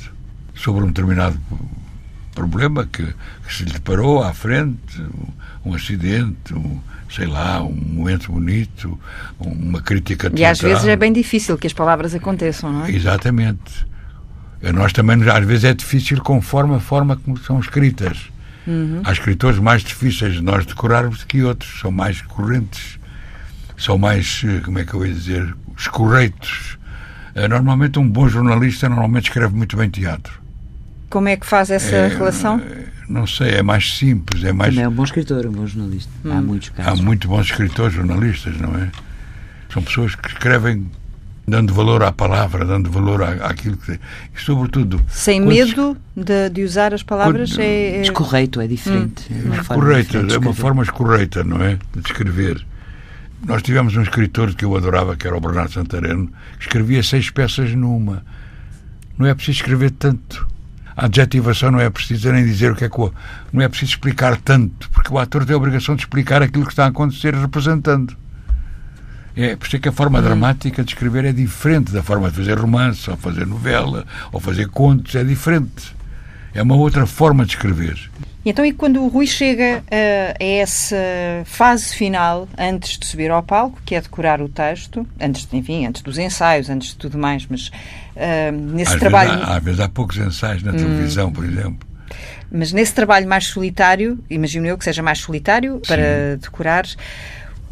[0.54, 1.38] sobre um determinado
[2.38, 3.02] problema que,
[3.46, 5.00] que se lhe deparou à frente,
[5.64, 6.78] um, um acidente, um,
[7.10, 8.98] sei lá, um momento bonito,
[9.40, 10.70] uma crítica E às teatral.
[10.80, 12.90] vezes é bem difícil que as palavras aconteçam, não é?
[12.92, 13.86] Exatamente.
[14.62, 18.18] A nós também, às vezes, é difícil conforme a forma como são escritas.
[19.02, 22.98] Há escritores mais difíceis de nós decorarmos do que outros, são mais correntes,
[23.78, 26.76] são mais, eh, como é que eu ia dizer, escorreitos.
[27.34, 30.38] Eh, Normalmente, um bom jornalista normalmente escreve muito bem teatro.
[31.10, 32.60] Como é que faz essa É, relação?
[33.08, 34.70] Não sei, é mais simples, é mais.
[34.74, 36.10] Também é um bom escritor, um bom jornalista.
[36.24, 36.32] Hum.
[36.32, 37.00] Há muitos Há casos.
[37.00, 38.90] muito bons escritores, jornalistas, não é?
[39.72, 40.86] São pessoas que escrevem
[41.46, 43.92] dando valor à palavra, dando valor à, àquilo que.
[43.92, 43.98] E,
[44.40, 45.00] sobretudo.
[45.08, 47.52] Sem medo de, de usar as palavras?
[47.52, 49.24] Quando- É, é- Escorreito é diferente.
[49.30, 50.60] É uma forma Escorreita, diferente de é uma escrever.
[50.60, 51.78] forma escorreita, não é?
[51.96, 52.66] De escrever.
[53.46, 56.26] Nós tivemos um escritor que eu adorava, que era o Bernardo Santareno,
[56.58, 58.22] que escrevia seis peças numa.
[59.16, 60.46] Não é preciso escrever tanto.
[60.98, 63.12] A adjetivação não é preciso nem dizer o que é que o.
[63.52, 66.72] Não é preciso explicar tanto, porque o ator tem a obrigação de explicar aquilo que
[66.72, 68.16] está a acontecer representando.
[69.36, 72.36] É, por isso é que a forma dramática de escrever é diferente da forma de
[72.38, 75.94] fazer romance, ou fazer novela, ou fazer contos, é diferente.
[76.52, 78.10] É uma outra forma de escrever.
[78.48, 80.96] E Então, e quando o Rui chega eh, a essa
[81.44, 85.84] fase final, antes de subir ao palco, que é decorar o texto, antes, de- enfim,
[85.86, 87.70] antes dos ensaios, antes de tudo mais, mas
[88.16, 91.86] eh, nesse Às trabalho, vezes, há, às vezes há poucos ensaios na televisão, por exemplo.
[92.50, 96.86] mas nesse trabalho mais solitário, imagino eu que seja mais solitário para decorar.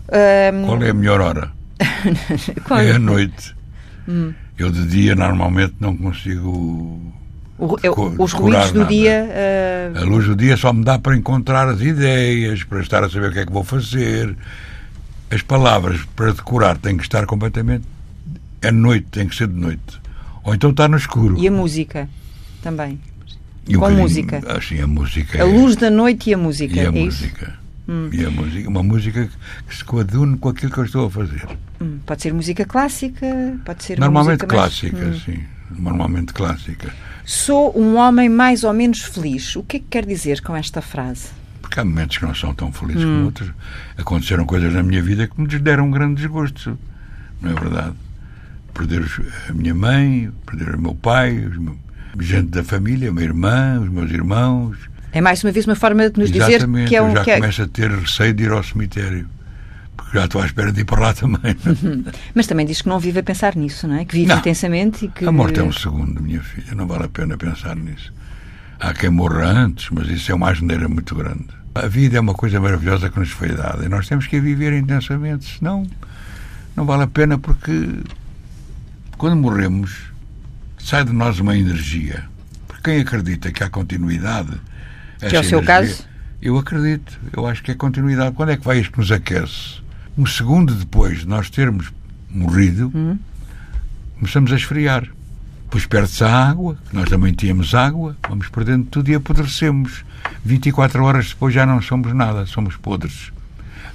[0.09, 1.51] eh, Qual é a melhor hora?
[2.87, 3.55] É à noite.
[4.07, 4.35] Hum.
[4.59, 7.01] Eu de dia normalmente não consigo.
[7.59, 8.90] O- eu- deco- os ruídos do nada.
[8.90, 9.27] dia.
[9.31, 13.09] eh, A luz do dia só me dá para encontrar as ideias, para estar a
[13.11, 14.37] saber o que é que vou fazer.
[15.31, 17.85] As palavras para decorar têm que estar completamente.
[18.62, 20.01] É noite, tem que ser de noite.
[20.45, 21.37] Ou então está no escuro.
[21.38, 22.09] e a música
[22.62, 23.01] também.
[23.69, 24.42] E com bocadinho- música.
[24.57, 25.38] Assim, a música.
[25.38, 26.77] A é- luz da noite e a música.
[26.77, 27.23] E a é isso?
[27.25, 27.55] música.
[28.12, 28.69] E a música.
[28.69, 29.29] Uma música
[29.69, 31.47] que se coadune com aquilo que eu estou a fazer.
[31.81, 33.27] Hum, Pode ser música clássica,
[33.64, 35.21] pode ser Normalmente música mais- clássica, Hum.
[35.25, 35.42] sim.
[35.77, 36.92] Normalmente clássica.
[37.27, 39.57] Sou um homem mais ou menos feliz.
[39.57, 41.29] O que é que quer dizer com esta frase?
[41.61, 43.07] Porque há momentos que não são tão felizes Hum.
[43.15, 43.51] como outros.
[43.99, 46.79] Aconteceram coisas na minha vida que me deram um grande desgosto.
[47.43, 47.95] Não é verdade?
[48.73, 49.05] Perder
[49.49, 51.77] a minha mãe, perder o meu pai, meus-
[52.21, 54.77] gente da família, a minha irmã, os meus irmãos.
[55.12, 56.89] É mais uma vez uma forma de nos dizer Exatamente.
[56.91, 57.12] que é um.
[57.12, 59.29] já que é- começo a ter receio de ir ao cemitério.
[59.97, 61.57] Porque já estou à espera de ir para lá também.
[62.35, 64.05] Mas também diz que não vive a pensar nisso, não é?
[64.05, 64.39] Que vive Não.
[64.39, 65.25] intensamente e que.
[65.25, 66.75] A morte é um segundo, minha filha.
[66.75, 68.13] Não vale a pena pensar nisso.
[68.79, 71.47] Há quem morra antes, mas isso é uma asneira muito grande.
[71.75, 74.41] A vida é uma coisa maravilhosa que nos foi dada e nós temos que a
[74.41, 75.59] viver intensamente.
[75.59, 75.87] Senão,
[76.77, 78.01] não vale a pena porque
[79.19, 80.11] quando morremos
[80.79, 82.25] sai de nós uma energia.
[82.69, 84.53] Porque quem acredita que há continuidade.
[85.21, 86.05] Que é o seu energia- caso?
[86.41, 87.19] Eu acredito.
[87.35, 88.35] Eu acho que é continuidade.
[88.37, 89.81] Quando é que vai isto que nos aquece?
[90.16, 91.92] Um segundo depois de nós termos
[92.31, 93.18] morrido, Hum.
[94.18, 95.05] começamos a esfriar.
[95.64, 100.05] Depois perde-se a água, que nós também tínhamos água, vamos perdendo tudo e apodrecemos.
[100.44, 103.33] 24 horas depois já não somos nada, somos podres.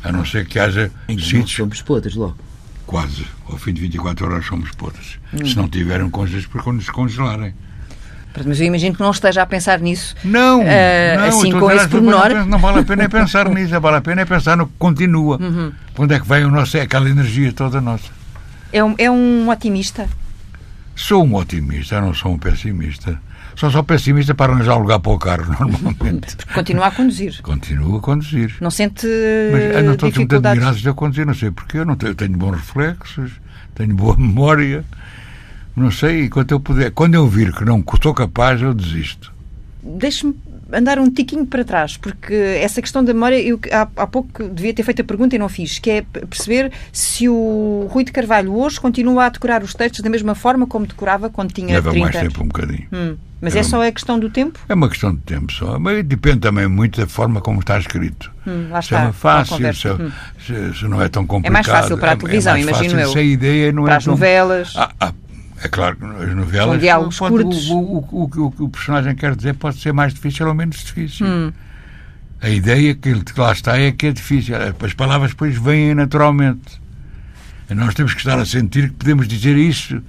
[0.03, 2.35] A não ser que haja sítios, somos podres logo.
[2.85, 5.17] quase, ao fim de 24 horas somos podres.
[5.33, 5.45] Hum.
[5.45, 7.53] Se não tiveram coisas para nos congelarem.
[8.45, 10.15] Mas eu imagino que não esteja a pensar nisso.
[10.23, 12.29] Não, Eh, não assim, estou com esse pormenor.
[12.29, 14.73] Não, não vale a pena é pensar nisso, vale a pena é pensar no que
[14.79, 15.37] continua.
[15.41, 15.71] Uhum.
[16.01, 18.09] Onde é que vem o nosso, é aquela energia toda nossa.
[18.73, 20.09] É um, é um otimista.
[20.95, 23.21] Sou um otimista, eu não sou um pessimista.
[23.55, 26.35] Sou só pessimista para arranjar lugar para o carro, normalmente.
[26.55, 27.39] Continua a conduzir.
[27.43, 28.55] Continuo a conduzir.
[28.59, 29.05] Não sente
[29.51, 30.45] Mas andam todos muito dificuldades.
[30.53, 31.77] admirados de eu conduzir, não sei porquê.
[31.77, 33.33] Eu, não tenho, eu tenho bons reflexos,
[33.75, 34.83] tenho boa memória.
[35.75, 36.89] Não sei, enquanto eu puder.
[36.89, 39.31] Quando eu vir que não sou capaz, eu desisto.
[39.83, 40.33] Deixe-me
[40.73, 44.73] andar um tiquinho para trás, porque essa questão da memória, eu há, há pouco devia
[44.73, 48.53] ter feito a pergunta e não fiz, que é perceber se o Rui de Carvalho
[48.55, 52.03] hoje continua a decorar os textos da mesma forma como decorava quando tinha Leva 30
[52.05, 52.33] mais anos.
[52.33, 52.87] tempo um bocadinho.
[52.91, 53.15] Hum.
[53.43, 54.59] Mas é só a questão do tempo?
[54.69, 55.79] É uma questão de tempo só.
[55.79, 58.31] Mas depende também muito da forma como está escrito.
[58.45, 59.93] Hum, lá se está, é fácil, se, conversa.
[59.95, 60.11] Hum.
[60.45, 61.53] se- se não é tão complicado.
[61.53, 63.11] mais fácil para a é- televisão, é mais imagino fácil eu.
[63.13, 64.73] Se a ideia não Para é as tão- novelas.
[64.75, 65.13] Ah, ah,
[65.63, 66.69] é claro que as novelas.
[66.69, 67.69] São diálogos pode- curtos.
[67.69, 70.77] O, o, o, o, que o personagem quer dizer pode ser mais difícil ou menos
[70.77, 71.25] difícil.
[71.25, 71.51] Hum.
[72.41, 74.55] A ideia que lá está é que é difícil.
[74.83, 76.81] As palavras depois vêm naturalmente.
[77.69, 80.01] Nós temos que estar a sentir que podemos dizer isso.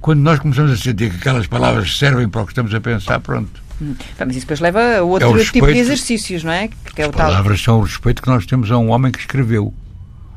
[0.00, 3.18] Quando nós começamos a sentir que aquelas palavras servem para o que estamos a pensar,
[3.20, 3.62] pronto.
[3.80, 3.94] Hum.
[4.18, 6.68] Mas isso depois leva a outro é tipo de exercícios, não é?
[6.96, 7.74] É As palavras tal...
[7.74, 9.72] são o respeito que nós temos a um homem que escreveu.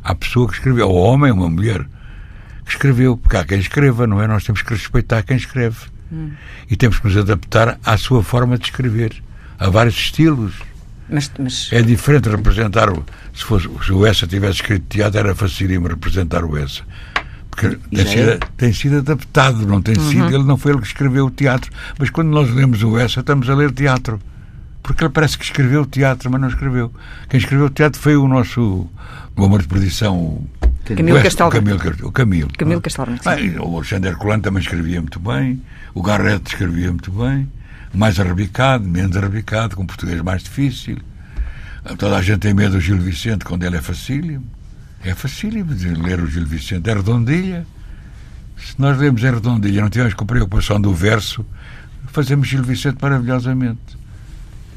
[0.01, 0.87] À pessoa que escreveu.
[0.87, 1.85] Ao homem, uma mulher
[2.71, 3.17] escreveu.
[3.17, 4.27] Porque há quem escreva, não é?
[4.27, 5.77] Nós temos que respeitar quem escreve.
[6.11, 6.31] Hum.
[6.69, 9.21] E temos que nos adaptar à sua forma de escrever.
[9.57, 10.53] Há vários estilos.
[11.09, 11.69] Mas, mas...
[11.71, 12.89] É diferente representar.
[13.33, 16.83] Se, fosse, se o Essa tivesse escrito teatro, era facílimo representar o Essa.
[17.49, 18.39] Porque tem sido, é?
[18.55, 20.09] tem sido, adaptado, não tem uhum.
[20.09, 20.27] sido.
[20.27, 21.69] Ele não foi ele que escreveu o teatro.
[21.99, 24.19] Mas quando nós lemos o Essa, estamos a ler teatro.
[24.81, 26.91] Porque ele parece que escreveu o teatro, mas não escreveu.
[27.29, 28.89] Quem escreveu o teatro foi o nosso.
[29.35, 30.43] O Amor de Perdição.
[30.95, 31.47] Camilo Castal.
[31.47, 32.49] O Camilo, o Camilo.
[32.57, 33.07] Camilo Castal.
[33.59, 35.61] o Alexandre Herculano também escrevia muito bem.
[35.93, 37.51] O Garrett escrevia muito bem.
[37.93, 40.97] Mais arrabicado, menos arrabicado, com português mais difícil.
[41.97, 44.45] Toda a gente tem medo do Gil Vicente quando ele é facílimo.
[45.03, 46.89] É facílimo de ler o Gil Vicente.
[46.89, 47.65] É redondilha.
[48.57, 51.45] Se nós lemos em redondilha, não tivermos com preocupação do verso,
[52.07, 54.00] fazemos Gil Vicente maravilhosamente.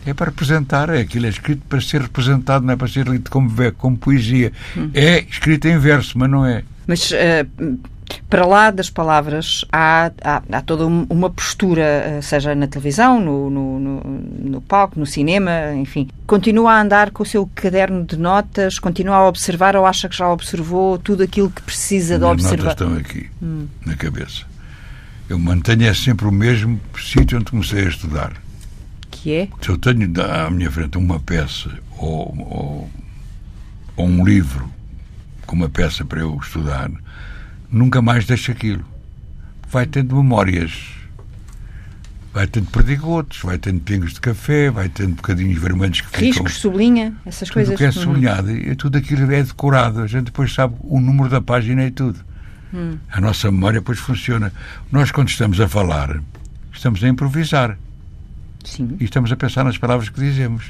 [0.06, 3.30] É para representar, é aquilo é escrito para ser representado, não é para ser lido
[3.30, 4.52] como, como poesia.
[4.76, 4.90] Hum.
[4.92, 6.62] É escrito em verso, mas não é.
[6.86, 7.78] Mas uh,
[8.28, 13.50] para lá das palavras há, há, há, toda uma postura, eh, seja na televisão, no,
[13.50, 14.00] no, no,
[14.50, 16.08] no, palco, no cinema, enfim.
[16.26, 20.16] Continua a andar com o seu caderno de notas, continua a observar ou acha que
[20.16, 22.72] já observou tudo aquilo que precisa de observar?
[22.72, 23.66] As notas estão aqui, hum.
[23.84, 24.44] na cabeça.
[25.28, 28.32] Eu mantenho é sempre o mesmo sítio onde comecei a estudar.
[29.24, 29.48] Que é?
[29.62, 32.90] Se eu tenho à minha frente uma peça ou, ou,
[33.96, 34.68] ou um livro
[35.46, 36.90] com uma peça para eu estudar,
[37.70, 38.84] nunca mais deixa aquilo.
[39.70, 40.90] Vai tendo memórias,
[42.34, 46.72] vai tendo perdigotos, vai tendo pingos de café, vai tendo bocadinhos vermelhos que Riscos, ficam...
[46.72, 47.72] sublinha, essas tudo coisas.
[47.72, 50.02] Tudo que é sublinhado, e tudo aquilo é decorado.
[50.02, 52.20] A gente depois sabe o número da página e tudo.
[52.74, 52.98] Hum.
[53.10, 54.52] A nossa memória depois funciona.
[54.92, 56.20] Nós, quando estamos a falar,
[56.70, 57.78] estamos a improvisar.
[58.64, 58.96] Sim.
[58.98, 60.64] E estamos a pensar nas palavras que dizemos.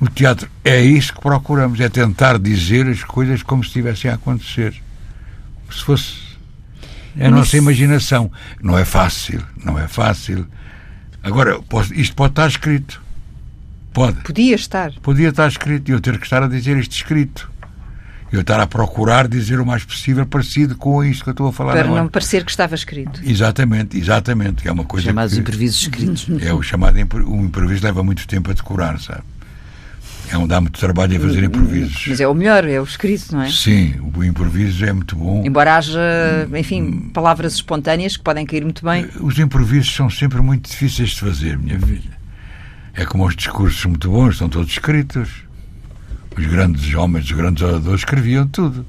[0.00, 4.14] No teatro é isso que procuramos, é tentar dizer as coisas como se estivessem a
[4.14, 4.74] acontecer
[5.70, 6.28] se fosse
[7.20, 8.30] a nossa imaginação.
[8.62, 10.46] Não é fácil, não é fácil.
[11.22, 11.60] Agora,
[11.94, 13.02] isto pode estar escrito.
[13.92, 14.20] Pode.
[14.22, 14.92] Podia estar.
[15.02, 17.50] Podia estar escrito e eu ter que estar a dizer isto escrito.
[18.30, 21.52] Eu estar a procurar dizer o mais possível parecido com isto que eu estou a
[21.52, 22.02] falar Para agora.
[22.02, 23.20] não parecer que estava escrito.
[23.24, 24.68] Exatamente, exatamente.
[24.68, 26.26] É uma coisa Chamados que, imprevisos escritos.
[26.42, 29.22] É o chamado o imprevisto leva muito tempo a decorar, sabe?
[30.30, 32.04] É um dá muito trabalho em fazer improvisos.
[32.06, 33.50] Mas é o melhor, é o escrito, não é?
[33.50, 35.42] Sim, o improviso é muito bom.
[35.44, 35.98] Embora haja,
[36.54, 37.10] enfim, hum.
[37.14, 39.08] palavras espontâneas que podem cair muito bem.
[39.20, 42.18] Os improvisos são sempre muito difíceis de fazer, minha filha.
[42.92, 45.47] É como os discursos muito bons, estão todos escritos.
[46.38, 48.86] Os grandes homens, os grandes oradores escreviam tudo.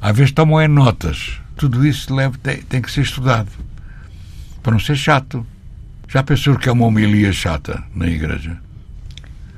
[0.00, 1.40] Às vezes tomam em notas.
[1.56, 3.48] Tudo isso leva, tem, tem que ser estudado.
[4.62, 5.44] Para não ser chato.
[6.06, 8.56] Já pensou que é uma homilia chata na igreja?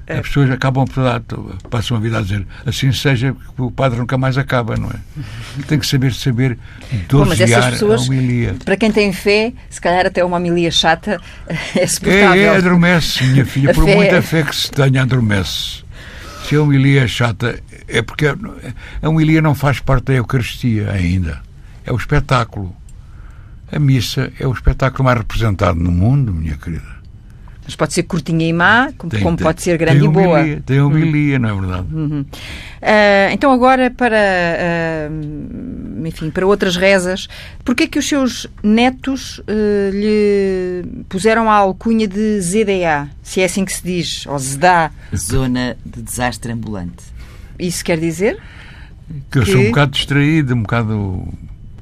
[0.07, 0.15] É.
[0.15, 1.21] As pessoas acabam por dar,
[1.69, 4.97] passam a vida a dizer assim seja, porque o padre nunca mais acaba, não é?
[5.67, 6.59] Tem que saber saber
[7.07, 8.57] dosear pessoas, a homilia.
[8.65, 11.21] Para quem tem fé, se calhar até uma homilia chata
[11.77, 12.43] é suportável.
[12.43, 13.97] É, é adormece, minha filha, por fé...
[13.97, 15.87] muita fé que se tenha, adormece.
[16.49, 21.43] Se a homilia é chata, é porque a homilia não faz parte da Eucaristia ainda.
[21.85, 22.75] É o espetáculo.
[23.71, 26.98] A missa é o espetáculo mais representado no mundo, minha querida.
[27.69, 30.43] Mas pode ser curtinha e má, como, tem, como tem, pode ser grande e boa.
[30.65, 31.43] Tem homilia, uhum.
[31.43, 31.95] não é verdade?
[31.95, 32.21] Uhum.
[32.23, 37.29] Uh, então agora para, uh, enfim, para outras rezas,
[37.63, 43.45] porquê é que os seus netos uh, lhe puseram a alcunha de ZDA, se é
[43.45, 44.91] assim que se diz, ou ZDA?
[45.15, 47.05] Zona de Desastre Ambulante.
[47.59, 48.39] Isso quer dizer?
[49.31, 51.29] Que eu sou um bocado distraído, um bocado...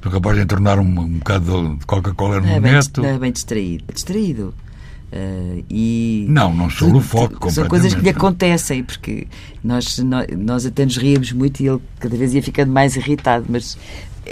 [0.01, 3.01] Capaz de entornar um, um bocado de Coca-Cola no é neto.
[3.01, 3.83] Bem, não é bem distraído.
[3.93, 4.53] Distraído
[5.11, 9.25] Uh, e não, não sou o foco São coisas que lhe acontecem, porque
[9.63, 13.45] nós, nós, nós até nos ríamos muito e ele cada vez ia ficando mais irritado,
[13.47, 13.77] mas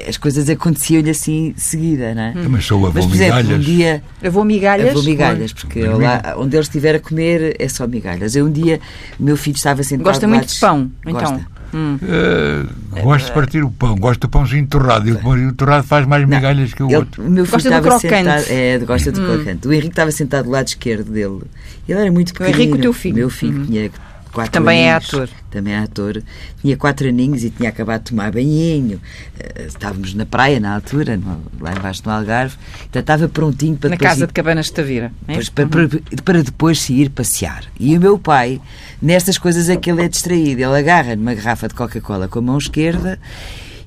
[0.07, 2.31] as coisas aconteciam-lhe assim seguida, não é?
[2.33, 3.57] Também sou avô mas, por exemplo, migalhas.
[3.57, 4.03] um dia...
[4.23, 4.89] Avô migalhas?
[4.89, 8.35] Avô migalhas, porque lá, onde ele estiver a comer é só migalhas.
[8.35, 8.81] Eu um dia,
[9.17, 10.03] o meu filho estava sentado...
[10.03, 11.21] Gosta muito de pão, então?
[11.21, 11.47] Gosta.
[11.75, 11.99] Hum.
[12.01, 15.09] Uh, gosto de partir o pão, gosto do pãozinho torrado.
[15.09, 17.21] E o pãozinho torrado faz mais migalhas que o ele, outro.
[17.21, 18.11] O meu filho gosta do crocante.
[18.15, 19.25] Sentado, é, gosta do hum.
[19.25, 19.67] crocante.
[19.67, 21.41] O Henrique estava sentado do lado esquerdo dele.
[21.87, 22.49] Ele era muito pequeno.
[22.49, 23.15] O Henrique, o teu filho.
[23.15, 23.91] Meu filho hum.
[24.35, 25.13] Quatro Também é aninhos.
[25.13, 25.29] ator.
[25.49, 26.21] Também é ator.
[26.61, 29.01] Tinha quatro aninhos e tinha acabado de tomar banhinho.
[29.39, 32.55] Eh, Estávamos na praia na altura, no- lá embaixo no Algarve.
[32.89, 35.11] Então estava prontinho para Na depois casa ir- de Cabanas de Tavira.
[35.27, 35.33] é?
[35.33, 35.89] Pois, para, para-
[36.23, 37.63] para depois se ir passear.
[37.79, 38.61] E o meu pai,
[39.01, 40.61] nestas coisas é que ele é distraído.
[40.61, 43.17] Ele agarra numa garrafa de Coca-Cola com a mão esquerda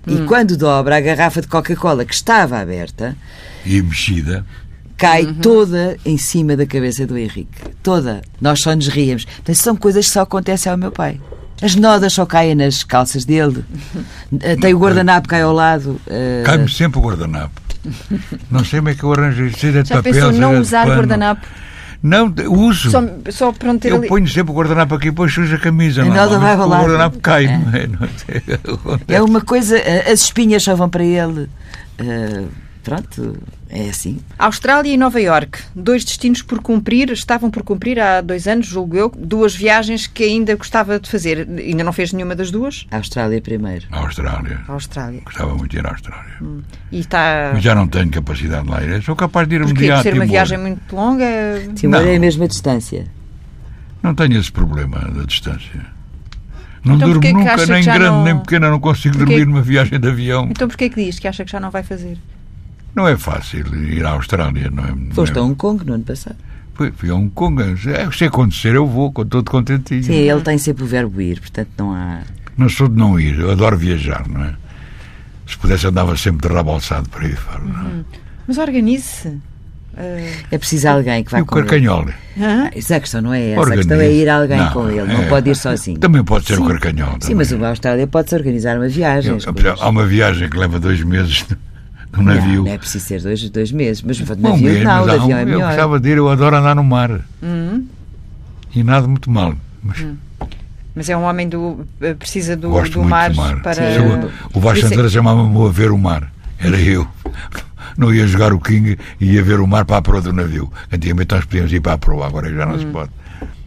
[0.06, 3.14] e quando dobra a garrafa de Coca-Cola que estava aberta,
[3.66, 4.46] E mexida.
[4.98, 7.48] Cai toda em cima da cabeça do Henrique.
[7.82, 8.20] Toda.
[8.40, 9.24] Nós só nos ríamos.
[9.24, 11.18] Portanto, são coisas que só acontecem ao meu pai.
[11.62, 13.64] As nodas só caem nas calças dele.
[14.40, 16.00] Eh, Tem o guardanapo cai ao lado.
[16.06, 17.60] eh, Cai-me sempre o guardanapo.
[18.50, 19.58] Não sei como é que eu arranjo isso.
[19.60, 20.96] Seja de Já papel, pensou seja não usar pano.
[21.00, 21.46] guardanapo?
[22.00, 22.90] Não, uso.
[22.92, 24.06] Só, só para não ter Eu ali.
[24.08, 26.02] ponho sempre o guardanapo aqui e depois sujo a camisa.
[26.02, 26.80] A não, noda vai o rolar.
[26.80, 27.46] guardanapo cai.
[27.46, 29.08] É.
[29.10, 29.16] é?
[29.16, 31.48] É uma coisa, eh, as espinhas só vão para ele.
[31.98, 32.44] Eh,
[32.84, 33.36] pronto,
[33.70, 34.18] é assim.
[34.38, 38.96] Austrália e Nova Iorque, dois destinos por cumprir, estavam por cumprir há dois anos, julgo
[38.96, 41.46] eu, duas viagens que ainda gostava de fazer.
[41.58, 42.86] Ainda não fez nenhuma das duas?
[42.90, 43.86] A Austrália primeiro.
[43.90, 44.60] A Austrália.
[44.66, 45.20] A Austrália.
[45.24, 46.32] Gostava muito de ir à Austrália.
[46.90, 47.50] E está.
[47.54, 49.02] Mas já não tenho capacidade de lá ir.
[49.02, 49.82] Sou capaz de ir um Porquê?
[49.84, 51.26] dia a ser uma viagem muito longa?
[51.74, 53.06] Timor é a mesma distância.
[54.02, 55.98] Não tenho esse problema da distância.
[56.84, 59.18] Não Então durmo que acha nunca, que nem já grande não- nem pequena, não consigo
[59.18, 60.46] Porquê- dormir numa viagem de avião.
[60.50, 62.16] Então porquê que diz que acha que já não vai fazer?
[62.94, 64.88] Não é fácil ir à Austrália, não é?
[64.92, 66.36] não Foste é- a Hong Kong no ano passado.
[66.74, 67.62] Fui, fui a Hong Kong.
[67.62, 70.02] É, Se acontecer, eu vou, com todo contentinho.
[70.02, 72.20] Sim, ele tem sempre o verbo ir, portanto não há.
[72.56, 74.54] Não sou de não ir, eu adoro viajar, não é?
[75.46, 77.62] Se pudesse, andava sempre de rabalsado para aí fora.
[77.64, 78.04] Não é?
[78.46, 79.38] Mas organize-se.
[80.50, 81.66] É preciso alguém que vá E o com ele.
[81.66, 82.12] carcanhola?
[82.38, 82.66] hã?
[82.66, 83.58] Ah, Isso a questão não é essa.
[83.58, 83.88] A Organize.
[83.88, 85.12] questão é ir alguém Não, com ele.
[85.12, 85.26] Não é.
[85.28, 85.98] pode ir sozinho.
[85.98, 86.62] Também pode ser Sim.
[86.62, 87.12] o carcanhola.
[87.14, 87.36] Sim, também.
[87.36, 89.32] mas a Austrália pode-se organizar uma viagem.
[89.44, 91.44] Eu- há uma viagem que leva dois meses
[92.12, 92.64] Não, navio.
[92.64, 95.28] não é preciso ser dois, dois meses, mas de navio mês, não, o de avião
[95.28, 95.66] um- é Eu melhor.
[95.68, 97.20] gostava de ir, eu adoro andar no mar.
[97.42, 97.84] Hum,
[98.74, 99.54] E nada muito mal.
[99.82, 100.06] Mas
[100.94, 101.86] mas é um homem do.
[102.00, 103.62] eh, precisa do, gosto do mar, do mar.
[103.62, 103.82] para.
[103.92, 106.30] Eu- o Vasco é- Santana chamava-me a ver o mar.
[106.58, 107.06] Era eu.
[107.96, 110.72] Não ia jogar o King e ia ver o mar para a proa do navio.
[110.92, 112.78] Antigamente nós podíamos ir para a proa, agora já não Hum.
[112.80, 113.10] se pode.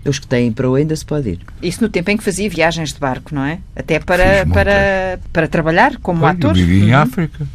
[0.04, 1.40] Os que têm para ainda se pode ir.
[1.62, 3.60] Isso no tempo em que fazia viagens de barco, não é?
[3.76, 6.54] Até para, para, para trabalhar como Olha, eu ator.
[6.56, 7.02] vivi em Uhum.
[7.02, 7.48] África,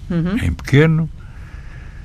[0.42, 1.10] em pequeno.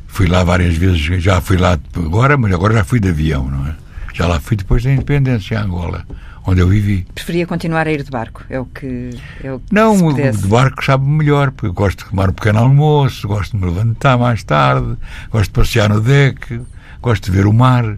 [0.07, 3.67] Fui lá várias vezes, já fui lá agora, mas agora já fui de avião, não
[3.67, 3.75] é?
[4.13, 6.05] Já lá fui depois da independência, em Angola,
[6.45, 7.05] onde eu vivi.
[7.15, 8.43] Preferia continuar a ir de barco.
[8.49, 9.11] É o que.
[9.41, 12.33] É o que Não, o de barco sabe melhor, porque eu gosto de tomar um
[12.33, 14.97] pequeno almoço, gosto de me levantar mais tarde,
[15.31, 16.59] gosto de passear no deck,
[17.01, 17.97] gosto de ver o mar.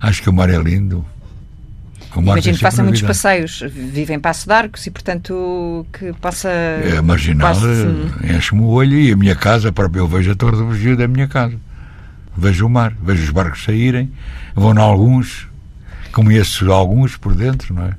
[0.00, 1.04] Acho que o mar é lindo.
[2.16, 3.62] Imagino que faça muitos passeios.
[3.72, 6.48] Vive em Passo de Arcos e, portanto, que possa.
[6.48, 7.86] É marginal, quase-
[8.24, 10.96] eh, enche-me o olho e a minha casa, própria, eu vejo a Torre do Bugio
[10.96, 11.54] da minha casa.
[12.36, 14.10] Vejo o mar, vejo os barcos saírem,
[14.54, 15.48] vou em alguns,
[16.12, 17.94] conheço alguns por dentro, não é?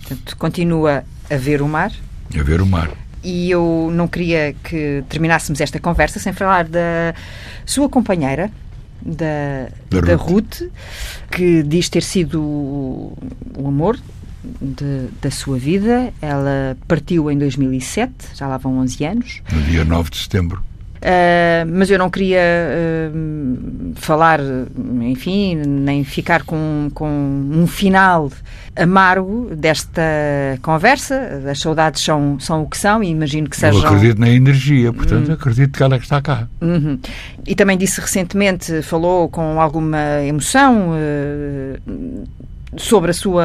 [0.00, 1.92] portanto, continua a ver o mar.
[2.38, 2.90] A ver o mar.
[3.22, 7.14] E eu não queria que terminássemos esta conversa sem falar da
[7.66, 8.50] sua companheira,
[9.02, 10.60] da, Da da Ruth.
[10.60, 10.70] Ruth,
[11.30, 13.16] que diz ter sido o
[13.66, 13.98] amor
[14.60, 16.12] de- da sua vida.
[16.20, 19.42] Ela partiu em 2007, já lá vão 11 anos.
[19.52, 20.62] No dia 9 de setembro.
[21.00, 24.38] Uh, mas eu não queria uh, falar,
[25.00, 28.30] enfim, nem ficar com, com um final
[28.76, 30.02] amargo desta
[30.60, 31.42] conversa.
[31.50, 33.86] As saudades são, são o que são e imagino que Eu sejam.
[33.86, 36.46] acredito na energia, portanto acredito que ela que está cá.
[36.60, 36.98] Uhum.
[37.46, 42.28] E também disse recentemente, falou com alguma emoção uh,
[42.76, 43.44] sobre a sua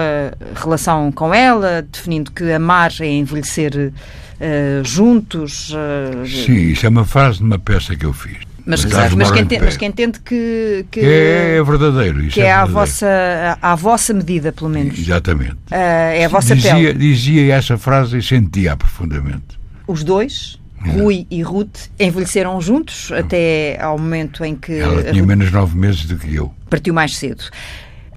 [0.55, 5.71] relação com ela, definindo que amar é envelhecer uh, juntos.
[5.71, 8.37] uh, Sim, isso é uma frase de uma peça que eu fiz.
[8.65, 12.21] mas, Os mas, que entende, mas que entende que, que, É, é verdadeiro.
[12.23, 12.73] Isso que é, à, verdadeiro.
[12.73, 14.97] vossa, à vossa medida, pelo menos.
[14.97, 15.53] Exatamente.
[15.71, 15.75] Uh,
[16.13, 16.93] é a vossa dizia, pele.
[16.93, 19.59] dizia essa frase e sentia profundamente.
[19.87, 25.27] Os dois, Rui e Ruth, envelheceram juntos até ao momento em que Ela tinha Ruth
[25.27, 26.53] menos nove meses do que eu.
[26.69, 27.43] partiu mais cedo.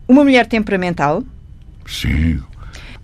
[0.08, 1.22] Uma mulher temperamental,
[1.86, 2.40] Sim.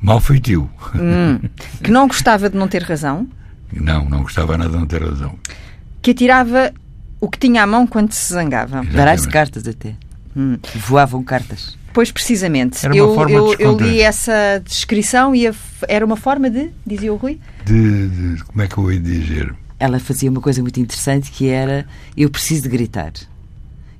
[0.00, 0.68] Mal feitio.
[0.94, 1.38] hum,
[1.82, 3.26] que não gostava de não ter razão,
[3.72, 5.38] Não, não gostava nada de não ter razão.
[6.02, 6.72] que atirava
[7.20, 8.82] o que tinha à mão quando se zangava.
[8.84, 9.28] Exatamente.
[9.28, 9.94] cartas até.
[10.36, 10.59] Hum.
[10.74, 11.78] Voavam cartas.
[11.94, 12.84] Pois, precisamente.
[12.84, 15.55] Era uma eu, forma de eu, eu li essa descrição e a
[15.88, 19.55] era uma forma de, dizia o Rui, De, de- como é que eu ia dizer?
[19.78, 21.86] Ela fazia uma coisa muito interessante que era
[22.16, 23.12] eu preciso de gritar.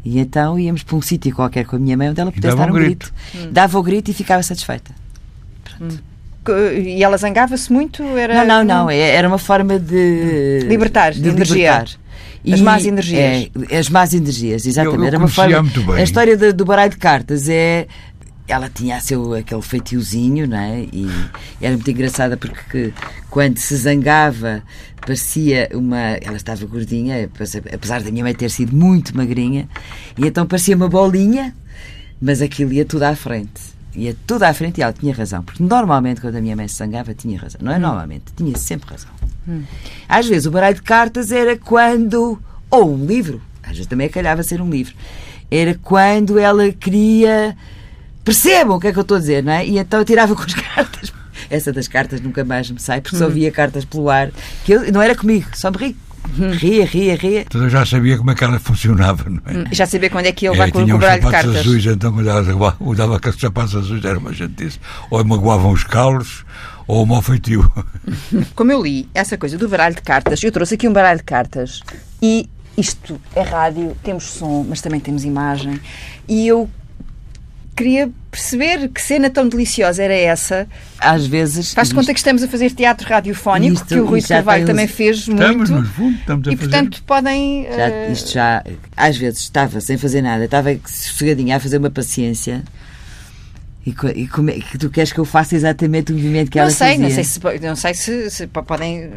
[0.05, 2.67] E então íamos para um sítio qualquer com a minha mãe onde ela pudesse dar
[2.67, 3.13] um um grito.
[3.33, 3.53] grito.
[3.53, 4.93] Dava o grito e ficava satisfeita.
[6.45, 8.03] Que- e ela zangava-se muito?
[8.03, 8.91] Era Não, não, não.
[8.91, 11.57] é- Era uma forma de Libertar, de energia.
[11.73, 11.89] libertar.
[12.47, 13.51] As más energias.
[13.71, 14.97] É, as más energias, exatamente.
[14.99, 15.63] Eu- eu era uma forma.
[15.63, 15.95] muito bem.
[15.97, 17.87] A história do, do baralho de cartas é
[18.47, 20.87] ela tinha seu, aquele feitiozinho, não é?
[20.93, 21.09] E
[21.61, 22.93] era muito engraçada porque
[23.31, 24.63] quando se zangava
[25.01, 25.99] parecia uma.
[25.99, 27.29] Ela estava gordinha,
[27.73, 29.69] apesar da minha mãe ter sido muito magrinha,
[30.17, 31.55] e então parecia uma bolinha,
[32.21, 33.75] mas aquilo ia tudo à frente.
[33.95, 35.43] Ia tudo à frente e ela tinha razão.
[35.43, 37.61] Porque normalmente quando a minha mãe se zangava, tinha razão.
[37.63, 37.81] Não é hum.
[37.81, 39.11] normalmente, tinha sempre razão.
[39.49, 39.63] Hum.
[40.09, 42.39] Às vezes o baralho de cartas era quando.
[42.71, 44.95] Ou um livro, às vezes também calhava ser um livro.
[45.51, 47.57] Era quando ela queria
[48.25, 49.67] percebam o que é que eu estou a dizer, não é?
[49.67, 51.13] E então eu tirava com as cartas.
[51.51, 53.31] Essa das cartas nunca mais me sai, porque só hum.
[53.31, 54.31] via cartas pelo ar.
[54.65, 55.97] Que eu, não era comigo, só me ri.
[56.39, 56.51] Hum.
[56.53, 57.43] Ria, ria, ria.
[57.43, 59.59] Então eu já sabia como é que ela funcionava, não é?
[59.59, 59.65] Hum.
[59.71, 61.57] Já sabia quando é que ia levar é, com o baralho de cartas.
[61.57, 64.81] azuis, então quando ela usava com os sapatos azuis era uma gentice.
[65.11, 66.45] Ou magoavam os calos,
[66.87, 67.71] ou o mau feitio.
[68.57, 71.25] Como eu li essa coisa do baralho de cartas, eu trouxe aqui um baralho de
[71.25, 71.83] cartas
[72.23, 75.81] e isto é rádio, temos som, mas também temos imagem.
[76.27, 76.69] E eu
[77.75, 80.67] queria perceber que cena tão deliciosa era essa.
[80.99, 81.73] Às vezes.
[81.73, 84.87] Faz-te conta que estamos a fazer teatro radiofónico, isto, que o Rui de Carvalho também
[84.87, 85.89] fez estamos, muito.
[85.91, 87.05] Fundo, estamos a e, portanto, fazer.
[87.07, 87.67] podem.
[87.71, 88.13] Já, uh...
[88.13, 88.65] Isto já.
[88.97, 92.63] Às vezes estava sem fazer nada, estava sossegadinha a fazer uma paciência.
[93.87, 96.65] E, e como é que tu queres que eu faça exatamente o movimento que não
[96.65, 97.03] ela sei, fazia?
[97.03, 99.11] Não sei, se, não sei se, se podem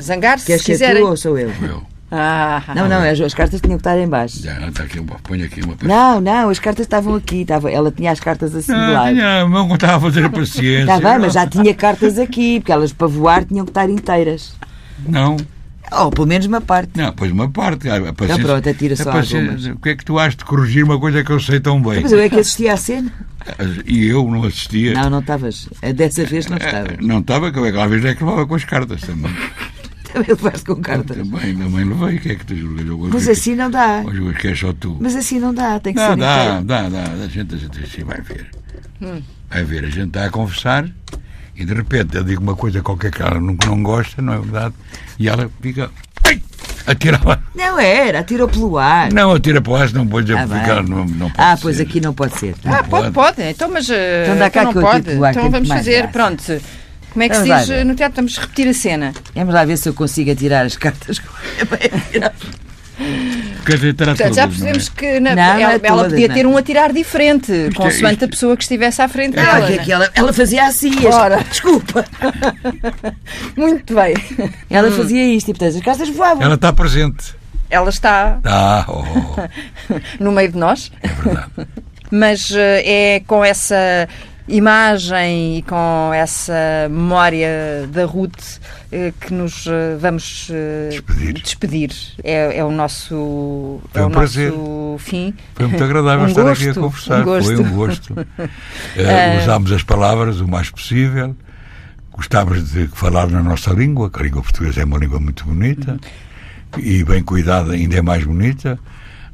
[0.00, 0.96] zangar-se se quiserem.
[0.96, 1.52] Que é tu ou sou eu?
[1.62, 1.95] Eu.
[2.10, 4.40] Ah, não, não, as, as, cartas tinham que estar em baixo.
[4.40, 7.40] Já, está aqui, põe aqui uma Não, não, as cartas estavam aqui.
[7.40, 9.14] Estava, ela tinha as cartas assim não, de lado.
[9.14, 10.94] Tinha, não estava a fazer a paciência.
[10.94, 14.54] Está bem, mas já tinha cartas aqui, porque elas para voar tinham que estar inteiras.
[15.06, 15.36] Não.
[15.90, 16.90] Ou pelo menos uma parte.
[16.96, 17.88] Não, pois uma parte.
[17.88, 19.66] A paciência, então pronto, atira só algumas.
[19.66, 22.02] O que é que tu achas de corrigir uma coisa que eu sei tão bem?
[22.02, 23.12] Mas eu é que assistia à cena.
[23.84, 24.94] E eu não assistia.
[24.94, 25.68] Não, não estavas.
[25.94, 26.88] Dessa vez não estava.
[27.00, 29.32] Não estava, que aquela vez é que levava com as cartas também.
[30.16, 31.16] Também levaste com cartas.
[31.16, 32.16] Também, também levei.
[32.16, 33.12] O que é que tu julgas?
[33.12, 34.02] Mas assim não dá.
[34.06, 34.96] Hoje que é só tu.
[34.98, 37.24] Mas assim não dá, tem que dá, ser dá, dá, dá, dá.
[37.24, 38.50] A gente, a gente assim vai ver.
[39.02, 39.20] Hum.
[39.50, 40.88] Vai ver, a gente está a conversar
[41.54, 44.38] e de repente eu digo uma coisa qualquer que ela não, não gosta, não é
[44.38, 44.74] verdade?
[45.18, 45.90] E ela fica.
[46.24, 46.40] Ai!
[46.86, 47.42] Atirava.
[47.54, 49.12] Não era, atirou pelo ar.
[49.12, 50.82] Não, atira pelo ar, não pode ah, ficar.
[50.82, 51.82] Não, não pode ah, pois ser.
[51.82, 52.54] aqui não pode ser.
[52.64, 53.42] Não ah, pode, pode.
[53.42, 53.86] Então, mas.
[53.90, 55.30] Então dá cá então que não eu pode.
[55.38, 56.12] então vamos fazer, graça.
[56.12, 56.62] pronto.
[57.16, 58.16] Como é que Vamos se diz no teatro?
[58.16, 59.14] Vamos repetir a cena.
[59.34, 61.18] Vamos lá ver se eu consigo atirar as cartas.
[63.64, 66.34] Portanto, já percebemos que na, Não, ela, não é ela todas, podia não.
[66.34, 69.38] ter um a tirar diferente, Isto é- consoante isto- a pessoa que estivesse à frente
[69.38, 69.66] Ah, dela.
[69.72, 69.84] é né?
[69.84, 70.92] que ela, ela fazia assim.
[71.08, 71.42] as- Ora.
[71.42, 72.04] Desculpa.
[73.56, 74.14] Muito bem.
[74.68, 76.42] Ela fazia isto e, portanto, as cartas voavam.
[76.42, 77.34] Ela está presente.
[77.70, 79.02] Ela está Ah, oh,
[80.22, 81.50] no meio de nós, é verdade.
[82.12, 84.06] mas eh, é com essa
[84.48, 87.48] imagem e com essa memória
[87.90, 88.58] da Ruth
[88.92, 91.32] eh, que nos eh, vamos eh, Despedir.
[91.34, 91.90] despedir.
[92.22, 94.52] É, é o nosso, Foi é um o prazer.
[94.52, 95.34] nosso fim.
[95.54, 97.20] Foi muito agradável Um estar aqui a gosto, conversar.
[97.20, 97.46] um gosto.
[97.56, 98.14] Foi um gosto.
[98.96, 101.36] Eh, usámos as palavras o mais possível.
[102.12, 105.98] Gostávamos de falar na nossa língua, que a língua portuguesa é uma língua muito bonita
[106.78, 108.78] e bem cuidada ainda é mais bonita.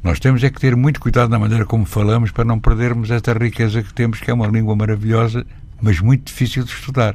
[0.03, 3.33] Nós temos é que ter muito cuidado na maneira como falamos para não perdermos esta
[3.33, 5.47] riqueza que temos, que é uma língua maravilhosa,
[5.81, 7.15] mas muito difícil de estudar.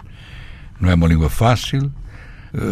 [0.79, 1.91] Não é uma língua fácil.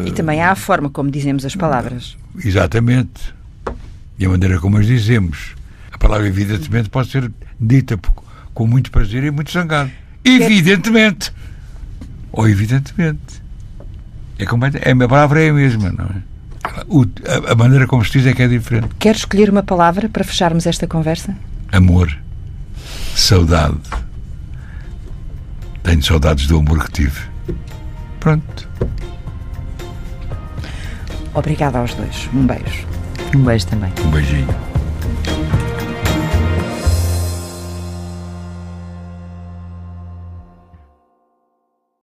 [0.05, 2.17] E também há a forma como dizemos as palavras.
[2.43, 3.35] Exatamente.
[4.17, 5.53] E a maneira como as dizemos.
[5.91, 7.99] A palavra evidentemente pode ser dita
[8.53, 9.91] com muito prazer e muito zangado.
[10.23, 11.33] Evidentemente.
[12.31, 13.43] Ou evidentemente.
[14.39, 16.34] É como é, a palavra é a mesma, não é?
[16.87, 17.05] O-
[17.47, 18.89] a, a maneira como se diz é que é diferente.
[18.99, 21.35] Quer escolher uma palavra para fecharmos esta conversa?
[21.71, 22.15] Amor.
[23.15, 23.77] Saudade.
[25.83, 27.19] Tenho saudades do amor que tive.
[28.19, 28.67] Pronto.
[31.33, 32.29] Obrigada aos dois.
[32.33, 32.85] Um beijo.
[33.35, 33.91] Um beijo também.
[34.05, 34.47] Um beijinho.